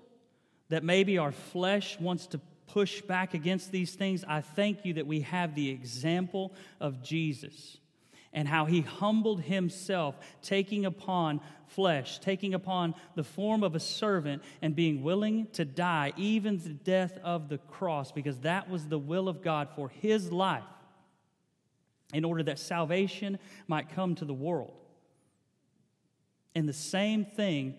[0.69, 5.07] that maybe our flesh wants to push back against these things, I thank you that
[5.07, 7.79] we have the example of Jesus
[8.33, 14.43] and how he humbled himself, taking upon flesh, taking upon the form of a servant,
[14.61, 18.99] and being willing to die, even the death of the cross, because that was the
[18.99, 20.63] will of God for his life
[22.13, 24.75] in order that salvation might come to the world.
[26.55, 27.77] And the same thing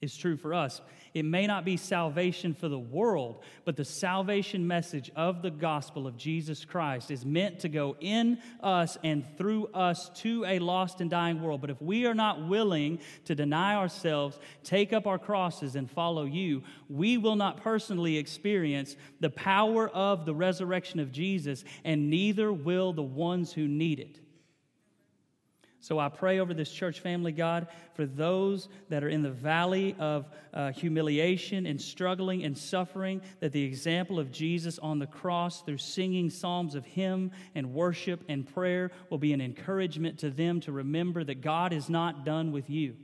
[0.00, 0.80] is true for us.
[1.12, 6.06] It may not be salvation for the world, but the salvation message of the gospel
[6.06, 11.00] of Jesus Christ is meant to go in us and through us to a lost
[11.00, 11.60] and dying world.
[11.60, 16.24] But if we are not willing to deny ourselves, take up our crosses, and follow
[16.24, 22.52] you, we will not personally experience the power of the resurrection of Jesus, and neither
[22.52, 24.20] will the ones who need it.
[25.80, 29.96] So I pray over this church family, God, for those that are in the valley
[29.98, 35.62] of uh, humiliation and struggling and suffering, that the example of Jesus on the cross
[35.62, 40.60] through singing psalms of hymn and worship and prayer will be an encouragement to them
[40.60, 42.96] to remember that God is not done with you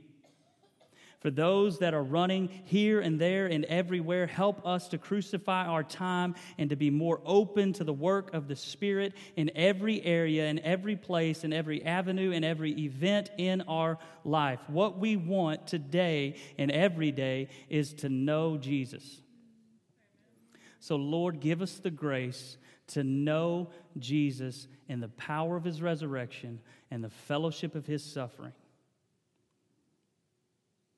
[1.19, 4.27] for those that are running here and there and everywhere.
[4.27, 8.47] Help us to crucify our time and to be more open to the work of
[8.47, 13.61] the Spirit in every area, in every place, in every avenue, in every event in
[13.61, 14.59] our life.
[14.67, 19.21] What we want today and every day is to know Jesus.
[20.79, 22.57] So, Lord, give us the grace
[22.87, 26.61] to know Jesus in the power of his resurrection
[26.91, 28.53] and the fellowship of his suffering.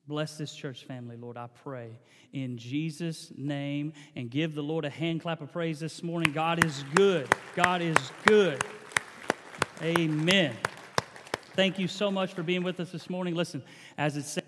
[0.06, 1.90] Bless this church family, Lord, I pray
[2.32, 3.92] in Jesus' name.
[4.16, 6.32] And give the Lord a hand clap of praise this morning.
[6.32, 7.28] God is good.
[7.54, 8.62] God is good.
[9.82, 10.56] Amen.
[11.54, 13.34] Thank you so much for being with us this morning.
[13.34, 13.62] Listen,
[13.98, 14.44] as it says,